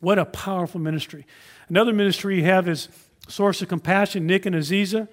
What 0.00 0.18
a 0.18 0.24
powerful 0.24 0.80
ministry. 0.80 1.26
Another 1.68 1.92
ministry 1.92 2.36
you 2.36 2.44
have 2.44 2.68
is 2.68 2.88
Source 3.28 3.62
of 3.62 3.68
Compassion, 3.68 4.26
Nick 4.26 4.46
and 4.46 4.54
Aziza. 4.54 5.08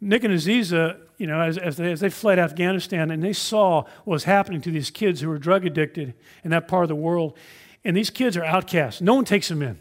Nick 0.00 0.22
and 0.22 0.32
Aziza, 0.32 1.00
you 1.16 1.26
know, 1.26 1.40
as, 1.40 1.58
as, 1.58 1.76
they, 1.76 1.90
as 1.90 2.00
they 2.00 2.08
fled 2.08 2.38
Afghanistan 2.38 3.10
and 3.10 3.22
they 3.22 3.32
saw 3.32 3.82
what 4.04 4.14
was 4.14 4.24
happening 4.24 4.60
to 4.60 4.70
these 4.70 4.90
kids 4.90 5.20
who 5.20 5.28
were 5.28 5.38
drug 5.38 5.66
addicted 5.66 6.14
in 6.44 6.50
that 6.50 6.68
part 6.68 6.84
of 6.84 6.88
the 6.88 6.94
world, 6.94 7.36
and 7.84 7.96
these 7.96 8.10
kids 8.10 8.36
are 8.36 8.44
outcasts. 8.44 9.00
No 9.00 9.14
one 9.14 9.24
takes 9.24 9.48
them 9.48 9.62
in. 9.62 9.80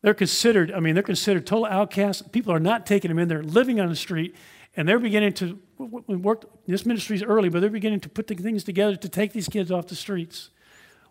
They're 0.00 0.14
considered, 0.14 0.72
I 0.72 0.80
mean, 0.80 0.94
they're 0.94 1.02
considered 1.02 1.46
total 1.46 1.66
outcasts. 1.66 2.22
People 2.22 2.52
are 2.52 2.60
not 2.60 2.86
taking 2.86 3.08
them 3.08 3.18
in. 3.18 3.28
They're 3.28 3.42
living 3.42 3.80
on 3.80 3.88
the 3.88 3.96
street, 3.96 4.34
and 4.76 4.88
they're 4.88 4.98
beginning 4.98 5.32
to 5.34 5.58
work. 5.78 6.44
This 6.66 6.84
ministry 6.84 7.16
is 7.16 7.22
early, 7.22 7.48
but 7.48 7.60
they're 7.60 7.70
beginning 7.70 8.00
to 8.00 8.08
put 8.08 8.26
the 8.26 8.34
things 8.34 8.64
together 8.64 8.96
to 8.96 9.08
take 9.08 9.32
these 9.32 9.48
kids 9.48 9.70
off 9.70 9.86
the 9.86 9.94
streets. 9.94 10.50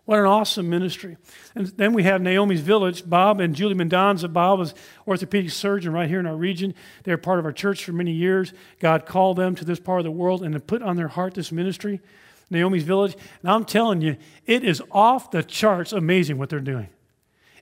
What 0.04 0.18
an 0.18 0.26
awesome 0.26 0.68
ministry. 0.68 1.16
And 1.54 1.68
then 1.68 1.94
we 1.94 2.02
have 2.02 2.20
Naomi's 2.20 2.60
Village. 2.60 3.08
Bob 3.08 3.40
and 3.40 3.54
Julie 3.54 3.74
Mendonza. 3.74 4.30
Bob 4.30 4.58
was 4.58 4.74
orthopedic 5.08 5.50
surgeon 5.50 5.92
right 5.92 6.08
here 6.08 6.20
in 6.20 6.26
our 6.26 6.36
region. 6.36 6.74
They're 7.04 7.16
part 7.16 7.38
of 7.38 7.46
our 7.46 7.52
church 7.52 7.84
for 7.84 7.92
many 7.92 8.12
years. 8.12 8.52
God 8.80 9.06
called 9.06 9.38
them 9.38 9.54
to 9.54 9.64
this 9.64 9.80
part 9.80 10.00
of 10.00 10.04
the 10.04 10.10
world 10.10 10.42
and 10.42 10.52
to 10.52 10.60
put 10.60 10.82
on 10.82 10.96
their 10.96 11.08
heart 11.08 11.34
this 11.34 11.50
ministry, 11.50 12.02
Naomi's 12.50 12.82
Village. 12.82 13.16
And 13.42 13.50
I'm 13.50 13.64
telling 13.64 14.02
you, 14.02 14.16
it 14.44 14.62
is 14.62 14.82
off 14.90 15.30
the 15.30 15.42
charts 15.42 15.92
amazing 15.92 16.36
what 16.36 16.50
they're 16.50 16.60
doing. 16.60 16.88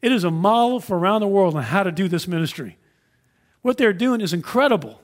It 0.00 0.10
is 0.10 0.24
a 0.24 0.30
model 0.32 0.80
for 0.80 0.98
around 0.98 1.20
the 1.20 1.28
world 1.28 1.54
on 1.54 1.62
how 1.62 1.84
to 1.84 1.92
do 1.92 2.08
this 2.08 2.26
ministry. 2.26 2.76
What 3.60 3.78
they're 3.78 3.92
doing 3.92 4.20
is 4.20 4.32
incredible. 4.32 5.00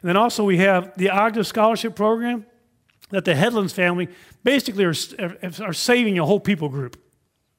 And 0.00 0.08
then 0.08 0.16
also 0.16 0.44
we 0.44 0.58
have 0.58 0.96
the 0.96 1.10
Ogden 1.10 1.42
Scholarship 1.42 1.96
Program 1.96 2.46
that 3.10 3.24
the 3.24 3.34
Headlands 3.34 3.72
family 3.72 4.08
basically 4.42 4.84
are, 4.84 4.94
are 5.60 5.72
saving 5.72 6.18
a 6.18 6.24
whole 6.24 6.40
people 6.40 6.68
group, 6.68 7.00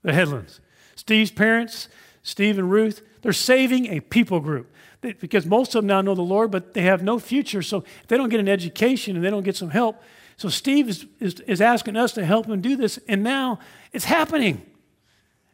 the 0.03 0.13
Headlands. 0.13 0.59
Steve's 0.95 1.31
parents, 1.31 1.89
Steve 2.23 2.57
and 2.57 2.69
Ruth, 2.69 3.01
they're 3.21 3.33
saving 3.33 3.87
a 3.87 3.99
people 3.99 4.39
group 4.39 4.71
because 5.01 5.45
most 5.45 5.75
of 5.75 5.83
them 5.83 5.87
now 5.87 6.01
know 6.01 6.15
the 6.15 6.21
Lord, 6.21 6.51
but 6.51 6.73
they 6.73 6.81
have 6.81 7.03
no 7.03 7.19
future. 7.19 7.61
So 7.61 7.83
if 8.01 8.07
they 8.07 8.17
don't 8.17 8.29
get 8.29 8.39
an 8.39 8.49
education 8.49 9.15
and 9.15 9.23
they 9.23 9.29
don't 9.29 9.43
get 9.43 9.55
some 9.55 9.69
help, 9.69 10.01
so 10.37 10.49
Steve 10.49 10.89
is, 10.89 11.05
is, 11.19 11.39
is 11.41 11.61
asking 11.61 11.95
us 11.95 12.13
to 12.13 12.25
help 12.25 12.45
him 12.45 12.61
do 12.61 12.75
this, 12.75 12.99
and 13.07 13.23
now 13.23 13.59
it's 13.91 14.05
happening. 14.05 14.61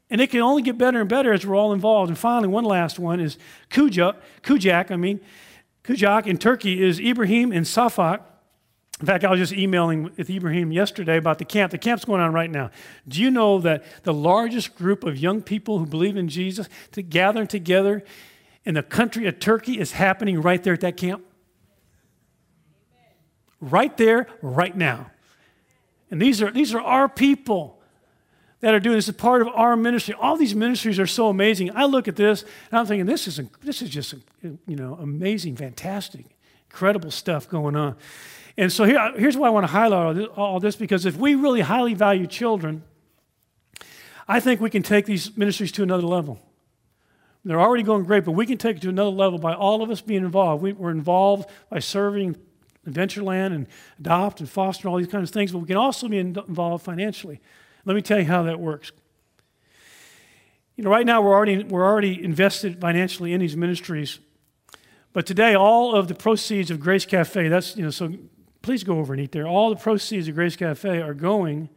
And 0.09 0.19
it 0.19 0.29
can 0.29 0.41
only 0.41 0.61
get 0.61 0.77
better 0.77 0.99
and 0.99 1.09
better 1.09 1.31
as 1.33 1.45
we're 1.45 1.55
all 1.55 1.73
involved. 1.73 2.09
And 2.09 2.17
finally, 2.17 2.49
one 2.49 2.65
last 2.65 2.99
one 2.99 3.19
is 3.19 3.37
Kujak, 3.69 4.17
Kujak 4.43 4.91
I 4.91 4.95
mean, 4.97 5.21
Kujak 5.83 6.27
in 6.27 6.37
Turkey 6.37 6.83
is 6.83 6.99
Ibrahim 6.99 7.51
and 7.51 7.65
Safak. 7.65 8.21
In 8.99 9.07
fact, 9.07 9.23
I 9.23 9.31
was 9.31 9.39
just 9.39 9.53
emailing 9.53 10.03
with 10.03 10.29
Ibrahim 10.29 10.71
yesterday 10.71 11.17
about 11.17 11.39
the 11.39 11.45
camp. 11.45 11.71
The 11.71 11.77
camp's 11.77 12.05
going 12.05 12.21
on 12.21 12.31
right 12.31 12.49
now. 12.49 12.69
Do 13.07 13.21
you 13.21 13.31
know 13.31 13.59
that 13.59 13.83
the 14.03 14.13
largest 14.13 14.75
group 14.75 15.03
of 15.03 15.17
young 15.17 15.41
people 15.41 15.79
who 15.79 15.85
believe 15.85 16.15
in 16.15 16.29
Jesus 16.29 16.69
to 16.91 17.01
gather 17.01 17.45
together 17.45 18.03
in 18.65 18.75
the 18.75 18.83
country 18.83 19.27
of 19.27 19.39
Turkey 19.39 19.79
is 19.79 19.93
happening 19.93 20.41
right 20.41 20.63
there 20.63 20.73
at 20.73 20.81
that 20.81 20.95
camp? 20.95 21.23
Right 23.59 23.95
there, 23.97 24.27
right 24.41 24.75
now. 24.75 25.11
And 26.11 26.21
these 26.21 26.41
are, 26.41 26.51
these 26.51 26.73
are 26.73 26.81
our 26.81 27.09
people 27.09 27.81
that 28.59 28.73
are 28.73 28.79
doing 28.79 28.95
this. 28.95 29.09
is 29.09 29.15
part 29.15 29.41
of 29.41 29.49
our 29.49 29.75
ministry. 29.75 30.13
All 30.17 30.37
these 30.37 30.55
ministries 30.55 30.97
are 30.97 31.07
so 31.07 31.27
amazing. 31.27 31.75
I 31.75 31.85
look 31.85 32.07
at 32.07 32.15
this 32.15 32.43
and 32.71 32.79
I'm 32.79 32.85
thinking, 32.85 33.05
this 33.05 33.27
is, 33.27 33.41
this 33.61 33.81
is 33.81 33.89
just, 33.89 34.13
you 34.41 34.75
know, 34.75 34.97
amazing, 35.01 35.57
fantastic, 35.57 36.25
incredible 36.69 37.11
stuff 37.11 37.49
going 37.49 37.75
on. 37.75 37.97
And 38.57 38.71
so 38.71 38.83
here, 38.83 39.13
here's 39.17 39.35
why 39.35 39.47
I 39.47 39.49
want 39.49 39.65
to 39.65 39.71
highlight 39.71 40.27
all 40.29 40.59
this, 40.59 40.75
because 40.75 41.05
if 41.05 41.17
we 41.17 41.35
really 41.35 41.61
highly 41.61 41.93
value 41.93 42.27
children, 42.27 42.83
I 44.27 44.39
think 44.39 44.61
we 44.61 44.69
can 44.69 44.83
take 44.83 45.05
these 45.05 45.35
ministries 45.35 45.71
to 45.73 45.83
another 45.83 46.03
level. 46.03 46.39
They're 47.45 47.59
already 47.59 47.83
going 47.83 48.05
great, 48.05 48.23
but 48.23 48.31
we 48.31 48.45
can 48.45 48.57
take 48.57 48.77
it 48.77 48.81
to 48.83 48.89
another 48.89 49.09
level 49.09 49.37
by 49.37 49.53
all 49.53 49.81
of 49.81 49.89
us 49.89 49.99
being 49.99 50.23
involved. 50.23 50.63
We, 50.63 50.71
are 50.71 50.91
involved 50.91 51.49
by 51.69 51.79
serving 51.79 52.37
Adventureland 52.87 53.53
and 53.53 53.67
Adopt 53.99 54.39
and 54.39 54.49
Foster 54.49 54.87
and 54.87 54.93
all 54.93 54.97
these 54.97 55.07
kinds 55.07 55.29
of 55.29 55.33
things, 55.33 55.51
but 55.51 55.59
we 55.59 55.67
can 55.67 55.75
also 55.75 56.07
be 56.07 56.19
involved 56.19 56.85
financially. 56.85 57.41
Let 57.85 57.95
me 57.95 58.01
tell 58.01 58.19
you 58.19 58.25
how 58.25 58.43
that 58.43 58.59
works. 58.59 58.91
You 60.77 60.83
know, 60.83 60.89
right 60.89 61.05
now 61.05 61.21
we're 61.21 61.33
already, 61.33 61.63
we're 61.63 61.85
already 61.85 62.23
invested 62.23 62.79
financially 62.79 63.33
in 63.33 63.41
these 63.41 63.57
ministries, 63.57 64.19
but 65.11 65.25
today 65.25 65.53
all 65.53 65.95
of 65.95 66.07
the 66.07 66.15
proceeds 66.15 66.71
of 66.71 66.79
Grace 66.79 67.05
Cafe, 67.05 67.47
that's, 67.49 67.75
you 67.75 67.83
know, 67.83 67.89
so 67.89 68.13
please 68.63 68.83
go 68.83 68.97
over 68.97 69.13
and 69.13 69.21
eat 69.21 69.31
there. 69.31 69.45
All 69.45 69.69
the 69.69 69.75
proceeds 69.75 70.27
of 70.27 70.33
Grace 70.33 70.55
Cafe 70.55 71.01
are 71.01 71.13
going 71.13 71.69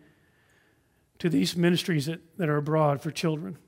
to 1.19 1.29
these 1.29 1.57
ministries 1.57 2.07
that, 2.07 2.21
that 2.39 2.49
are 2.49 2.57
abroad 2.57 3.03
for 3.03 3.11
children. 3.11 3.59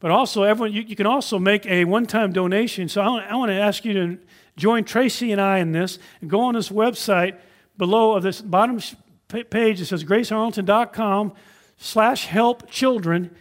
But 0.00 0.10
also, 0.10 0.42
everyone, 0.44 0.72
you, 0.72 0.82
you 0.82 0.96
can 0.96 1.06
also 1.06 1.38
make 1.38 1.66
a 1.66 1.84
one 1.84 2.06
time 2.06 2.32
donation. 2.32 2.88
So 2.88 3.02
I 3.02 3.08
want, 3.08 3.26
I 3.26 3.36
want 3.36 3.50
to 3.50 3.54
ask 3.54 3.84
you 3.84 3.92
to 3.94 4.18
join 4.56 4.84
Tracy 4.84 5.32
and 5.32 5.40
I 5.40 5.58
in 5.58 5.72
this 5.72 5.98
and 6.20 6.30
go 6.30 6.40
on 6.40 6.54
this 6.54 6.68
website 6.68 7.38
below 7.76 8.12
of 8.12 8.22
this 8.22 8.40
bottom 8.40 8.80
page. 9.28 9.80
It 9.80 9.86
says 9.86 10.04
gracearlington.com 10.04 11.32
slash 11.76 12.26
help 12.26 12.70
children, 12.70 13.34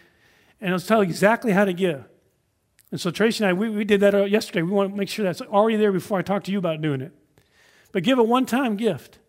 and 0.59 0.73
it'll 0.73 0.85
tell 0.85 1.03
you 1.03 1.09
exactly 1.09 1.51
how 1.51 1.65
to 1.65 1.73
give. 1.73 2.05
And 2.91 2.99
so 2.99 3.11
Tracy 3.11 3.43
and 3.43 3.49
I, 3.49 3.53
we, 3.53 3.69
we 3.69 3.83
did 3.83 3.99
that 3.99 4.15
uh, 4.15 4.23
yesterday. 4.23 4.61
We 4.61 4.71
want 4.71 4.91
to 4.91 4.97
make 4.97 5.09
sure 5.09 5.23
that's 5.23 5.41
already 5.41 5.77
there 5.77 5.91
before 5.91 6.17
I 6.17 6.21
talk 6.21 6.43
to 6.45 6.51
you 6.51 6.57
about 6.57 6.81
doing 6.81 7.01
it. 7.01 7.11
But 7.93 8.03
give 8.03 8.19
a 8.19 8.23
one 8.23 8.45
time 8.45 8.75
gift 8.75 9.19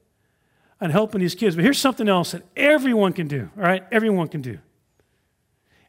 on 0.80 0.90
helping 0.90 1.20
these 1.20 1.36
kids. 1.36 1.54
But 1.54 1.62
here's 1.62 1.78
something 1.78 2.08
else 2.08 2.32
that 2.32 2.42
everyone 2.56 3.12
can 3.12 3.28
do, 3.28 3.50
all 3.56 3.62
right? 3.62 3.84
Everyone 3.92 4.26
can 4.26 4.42
do. 4.42 4.58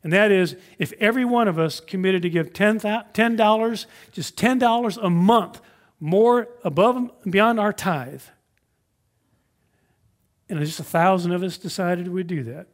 And 0.03 0.13
that 0.13 0.31
is 0.31 0.55
if 0.77 0.93
every 0.99 1.25
one 1.25 1.47
of 1.47 1.57
us 1.57 1.79
committed 1.79 2.21
to 2.21 2.29
give 2.29 2.53
$10, 2.53 3.85
just 4.11 4.37
$10 4.37 4.97
a 5.03 5.09
month 5.09 5.61
more 5.99 6.47
above 6.63 6.97
and 6.97 7.09
beyond 7.27 7.59
our 7.59 7.73
tithe, 7.73 8.21
and 10.47 10.59
just 10.59 10.79
a 10.79 10.83
thousand 10.83 11.31
of 11.31 11.41
us 11.41 11.57
decided 11.57 12.07
we'd 12.07 12.27
do 12.27 12.43
that, 12.43 12.67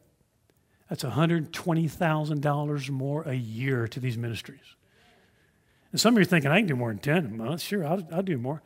that's 0.90 1.04
$120,000 1.04 2.90
more 2.90 3.22
a 3.22 3.32
year 3.32 3.88
to 3.88 3.98
these 3.98 4.18
ministries. 4.18 4.76
And 5.90 5.98
some 5.98 6.14
of 6.14 6.18
you 6.18 6.22
are 6.22 6.26
thinking, 6.26 6.50
I 6.50 6.58
can 6.58 6.66
do 6.66 6.76
more 6.76 6.90
than 6.90 6.98
10 6.98 7.26
a 7.26 7.28
month. 7.30 7.62
Sure, 7.62 7.86
I'll, 7.86 8.06
I'll 8.12 8.22
do 8.22 8.36
more. 8.36 8.62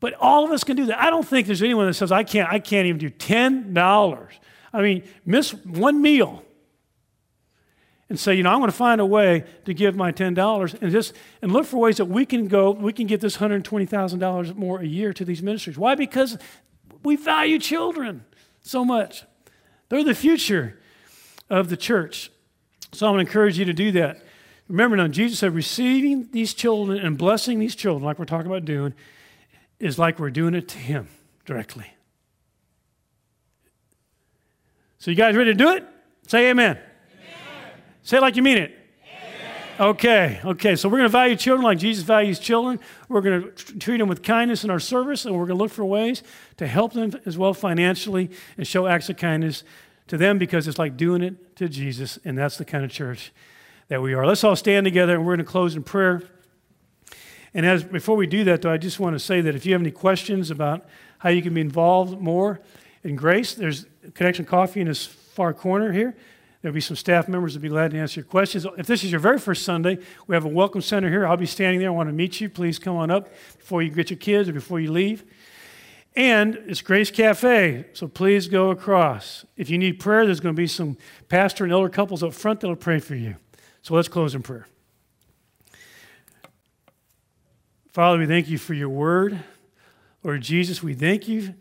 But 0.00 0.14
all 0.14 0.44
of 0.44 0.50
us 0.50 0.64
can 0.64 0.76
do 0.76 0.86
that. 0.86 1.00
I 1.00 1.10
don't 1.10 1.26
think 1.26 1.46
there's 1.46 1.62
anyone 1.62 1.86
that 1.86 1.94
says, 1.94 2.12
I 2.12 2.24
can't, 2.24 2.52
I 2.52 2.58
can't 2.58 2.86
even 2.86 2.98
do 2.98 3.10
$10. 3.10 4.28
I 4.72 4.82
mean, 4.82 5.04
miss 5.24 5.54
one 5.54 6.02
meal 6.02 6.44
and 8.08 8.18
say, 8.18 8.34
you 8.34 8.42
know, 8.42 8.50
I'm 8.50 8.58
going 8.58 8.70
to 8.70 8.76
find 8.76 9.00
a 9.00 9.06
way 9.06 9.44
to 9.64 9.72
give 9.72 9.96
my 9.96 10.12
$10 10.12 10.82
and 10.82 10.92
just 10.92 11.14
and 11.40 11.52
look 11.52 11.66
for 11.66 11.78
ways 11.78 11.96
that 11.96 12.04
we 12.06 12.26
can 12.26 12.48
go, 12.48 12.70
we 12.70 12.92
can 12.92 13.06
get 13.06 13.20
this 13.20 13.38
$120,000 13.38 14.54
more 14.56 14.80
a 14.80 14.86
year 14.86 15.12
to 15.12 15.24
these 15.24 15.42
ministries. 15.42 15.78
Why? 15.78 15.94
Because 15.94 16.36
we 17.02 17.16
value 17.16 17.58
children 17.58 18.24
so 18.60 18.84
much. 18.84 19.24
They're 19.88 20.04
the 20.04 20.14
future 20.14 20.78
of 21.48 21.70
the 21.70 21.76
church. 21.76 22.30
So 22.92 23.06
I'm 23.06 23.14
going 23.14 23.24
to 23.24 23.30
encourage 23.30 23.58
you 23.58 23.64
to 23.64 23.72
do 23.72 23.92
that. 23.92 24.22
Remember 24.68 24.96
now, 24.96 25.08
Jesus 25.08 25.40
said, 25.40 25.54
receiving 25.54 26.28
these 26.30 26.54
children 26.54 26.98
and 26.98 27.18
blessing 27.18 27.58
these 27.58 27.74
children, 27.74 28.04
like 28.04 28.18
we're 28.18 28.24
talking 28.24 28.46
about 28.46 28.64
doing, 28.64 28.94
is 29.78 29.98
like 29.98 30.18
we're 30.18 30.30
doing 30.30 30.54
it 30.54 30.68
to 30.68 30.78
Him 30.78 31.08
directly. 31.44 31.86
So, 34.98 35.10
you 35.10 35.16
guys 35.16 35.36
ready 35.36 35.50
to 35.50 35.54
do 35.54 35.70
it? 35.70 35.84
Say 36.26 36.48
amen. 36.50 36.78
amen. 36.78 37.72
Say 38.02 38.16
it 38.16 38.20
like 38.20 38.36
you 38.36 38.42
mean 38.42 38.56
it. 38.56 38.74
Amen. 39.02 39.90
Okay, 39.90 40.40
okay. 40.44 40.76
So, 40.76 40.88
we're 40.88 40.98
going 40.98 41.08
to 41.10 41.12
value 41.12 41.36
children 41.36 41.62
like 41.62 41.76
Jesus 41.76 42.04
values 42.04 42.38
children. 42.38 42.80
We're 43.08 43.20
going 43.20 43.42
to 43.42 43.78
treat 43.78 43.98
them 43.98 44.08
with 44.08 44.22
kindness 44.22 44.64
in 44.64 44.70
our 44.70 44.80
service, 44.80 45.26
and 45.26 45.34
we're 45.34 45.46
going 45.46 45.58
to 45.58 45.62
look 45.62 45.72
for 45.72 45.84
ways 45.84 46.22
to 46.56 46.66
help 46.66 46.94
them 46.94 47.12
as 47.26 47.36
well 47.36 47.52
financially 47.52 48.30
and 48.56 48.66
show 48.66 48.86
acts 48.86 49.10
of 49.10 49.18
kindness 49.18 49.62
to 50.06 50.16
them 50.16 50.38
because 50.38 50.68
it's 50.68 50.78
like 50.78 50.96
doing 50.96 51.22
it 51.22 51.56
to 51.56 51.68
Jesus, 51.68 52.18
and 52.24 52.38
that's 52.38 52.56
the 52.56 52.64
kind 52.64 52.84
of 52.84 52.90
church 52.90 53.32
that 53.88 54.00
we 54.00 54.14
are. 54.14 54.26
Let's 54.26 54.44
all 54.44 54.56
stand 54.56 54.84
together, 54.84 55.14
and 55.14 55.26
we're 55.26 55.36
going 55.36 55.44
to 55.44 55.50
close 55.50 55.76
in 55.76 55.82
prayer. 55.82 56.22
And 57.54 57.64
as 57.64 57.84
before 57.84 58.16
we 58.16 58.26
do 58.26 58.44
that, 58.44 58.62
though, 58.62 58.72
I 58.72 58.76
just 58.76 58.98
want 58.98 59.14
to 59.14 59.20
say 59.20 59.40
that 59.40 59.54
if 59.54 59.64
you 59.64 59.72
have 59.72 59.80
any 59.80 59.92
questions 59.92 60.50
about 60.50 60.86
how 61.18 61.30
you 61.30 61.40
can 61.40 61.54
be 61.54 61.60
involved 61.60 62.20
more 62.20 62.60
in 63.04 63.14
grace, 63.16 63.54
there's 63.54 63.86
Connection 64.14 64.44
Coffee 64.44 64.80
in 64.80 64.88
this 64.88 65.06
far 65.06 65.54
corner 65.54 65.92
here. 65.92 66.16
There'll 66.62 66.74
be 66.74 66.80
some 66.80 66.96
staff 66.96 67.28
members 67.28 67.52
that 67.52 67.60
will 67.60 67.64
be 67.64 67.68
glad 67.68 67.90
to 67.90 67.98
answer 67.98 68.20
your 68.20 68.26
questions. 68.26 68.66
If 68.78 68.86
this 68.86 69.04
is 69.04 69.10
your 69.10 69.20
very 69.20 69.38
first 69.38 69.64
Sunday, 69.64 69.98
we 70.26 70.34
have 70.34 70.46
a 70.46 70.48
welcome 70.48 70.80
center 70.80 71.10
here. 71.10 71.26
I'll 71.26 71.36
be 71.36 71.46
standing 71.46 71.78
there. 71.78 71.90
I 71.90 71.92
want 71.92 72.08
to 72.08 72.14
meet 72.14 72.40
you. 72.40 72.48
Please 72.48 72.78
come 72.78 72.96
on 72.96 73.10
up 73.10 73.28
before 73.58 73.82
you 73.82 73.90
get 73.90 74.10
your 74.10 74.18
kids 74.18 74.48
or 74.48 74.54
before 74.54 74.80
you 74.80 74.90
leave. 74.90 75.24
And 76.16 76.54
it's 76.66 76.80
Grace 76.80 77.10
Cafe, 77.10 77.86
so 77.92 78.06
please 78.06 78.46
go 78.46 78.70
across. 78.70 79.44
If 79.56 79.68
you 79.68 79.78
need 79.78 79.98
prayer, 79.98 80.24
there's 80.24 80.40
going 80.40 80.54
to 80.54 80.60
be 80.60 80.68
some 80.68 80.96
pastor 81.28 81.64
and 81.64 81.72
elder 81.72 81.88
couples 81.88 82.22
up 82.22 82.32
front 82.32 82.60
that'll 82.60 82.76
pray 82.76 83.00
for 83.00 83.16
you. 83.16 83.36
So 83.82 83.94
let's 83.94 84.08
close 84.08 84.34
in 84.34 84.42
prayer. 84.42 84.66
Father, 87.94 88.18
we 88.18 88.26
thank 88.26 88.48
you 88.48 88.58
for 88.58 88.74
your 88.74 88.88
word. 88.88 89.38
Lord 90.24 90.40
Jesus, 90.40 90.82
we 90.82 90.94
thank 90.94 91.28
you 91.28 91.54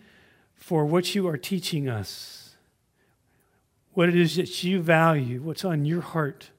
for 0.56 0.84
what 0.84 1.14
you 1.14 1.28
are 1.28 1.38
teaching 1.38 1.88
us, 1.88 2.56
what 3.92 4.10
it 4.10 4.16
is 4.16 4.38
that 4.38 4.64
you 4.64 4.82
value, 4.82 5.44
what's 5.44 5.64
on 5.64 5.86
your 5.86 6.02
heart. 6.02 6.50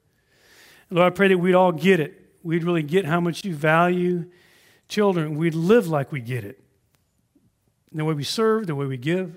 Lord, 0.90 1.12
I 1.12 1.16
pray 1.16 1.26
that 1.26 1.38
we'd 1.38 1.56
all 1.56 1.72
get 1.72 1.98
it. 1.98 2.37
We'd 2.44 2.62
really 2.62 2.84
get 2.84 3.04
how 3.04 3.18
much 3.18 3.44
you 3.44 3.52
value 3.52 4.26
children. 4.88 5.34
We'd 5.34 5.56
live 5.56 5.88
like 5.88 6.12
we 6.12 6.20
get 6.20 6.44
it 6.44 6.62
the 7.90 8.04
way 8.04 8.14
we 8.14 8.22
serve, 8.22 8.68
the 8.68 8.76
way 8.76 8.87
we 8.87 8.96
give. 8.96 9.37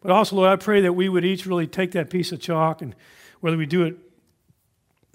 But 0.00 0.12
also, 0.12 0.36
Lord, 0.36 0.50
I 0.50 0.54
pray 0.54 0.82
that 0.82 0.92
we 0.92 1.08
would 1.08 1.24
each 1.24 1.46
really 1.46 1.66
take 1.66 1.90
that 1.92 2.10
piece 2.10 2.30
of 2.30 2.40
chalk 2.40 2.80
and 2.80 2.94
whether 3.40 3.56
we 3.56 3.66
do 3.66 3.82
it 3.82 3.96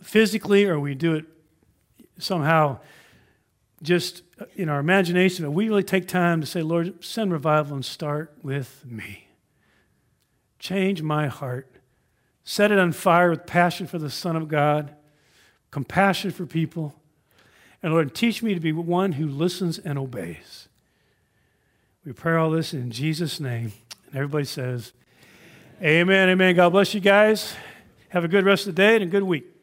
physically 0.03 0.65
or 0.65 0.81
we 0.81 0.95
do 0.95 1.15
it 1.15 1.23
somehow 2.19 2.79
just 3.81 4.23
uh, 4.39 4.45
in 4.55 4.69
our 4.69 4.79
imagination, 4.79 5.43
that 5.45 5.51
we 5.51 5.69
really 5.69 5.83
take 5.83 6.07
time 6.07 6.41
to 6.41 6.47
say, 6.47 6.61
Lord, 6.61 7.03
send 7.03 7.31
revival 7.31 7.75
and 7.75 7.85
start 7.85 8.33
with 8.41 8.83
me. 8.85 9.27
Change 10.59 11.01
my 11.01 11.27
heart. 11.27 11.69
Set 12.43 12.71
it 12.71 12.79
on 12.79 12.91
fire 12.91 13.29
with 13.29 13.45
passion 13.45 13.87
for 13.87 13.99
the 13.99 14.09
Son 14.09 14.35
of 14.35 14.47
God, 14.47 14.95
compassion 15.69 16.31
for 16.31 16.45
people. 16.45 16.95
And 17.83 17.93
Lord, 17.93 18.15
teach 18.15 18.41
me 18.41 18.53
to 18.53 18.59
be 18.59 18.71
one 18.71 19.13
who 19.13 19.27
listens 19.27 19.77
and 19.77 19.99
obeys. 19.99 20.67
We 22.05 22.13
pray 22.13 22.35
all 22.35 22.49
this 22.49 22.73
in 22.73 22.89
Jesus' 22.89 23.39
name. 23.39 23.73
And 24.07 24.15
everybody 24.15 24.45
says, 24.45 24.93
Amen, 25.83 26.29
amen. 26.29 26.55
God 26.55 26.69
bless 26.69 26.93
you 26.93 27.01
guys. 27.01 27.53
Have 28.09 28.23
a 28.23 28.27
good 28.27 28.45
rest 28.45 28.65
of 28.65 28.75
the 28.75 28.81
day 28.81 28.95
and 28.95 29.03
a 29.03 29.07
good 29.07 29.23
week. 29.23 29.56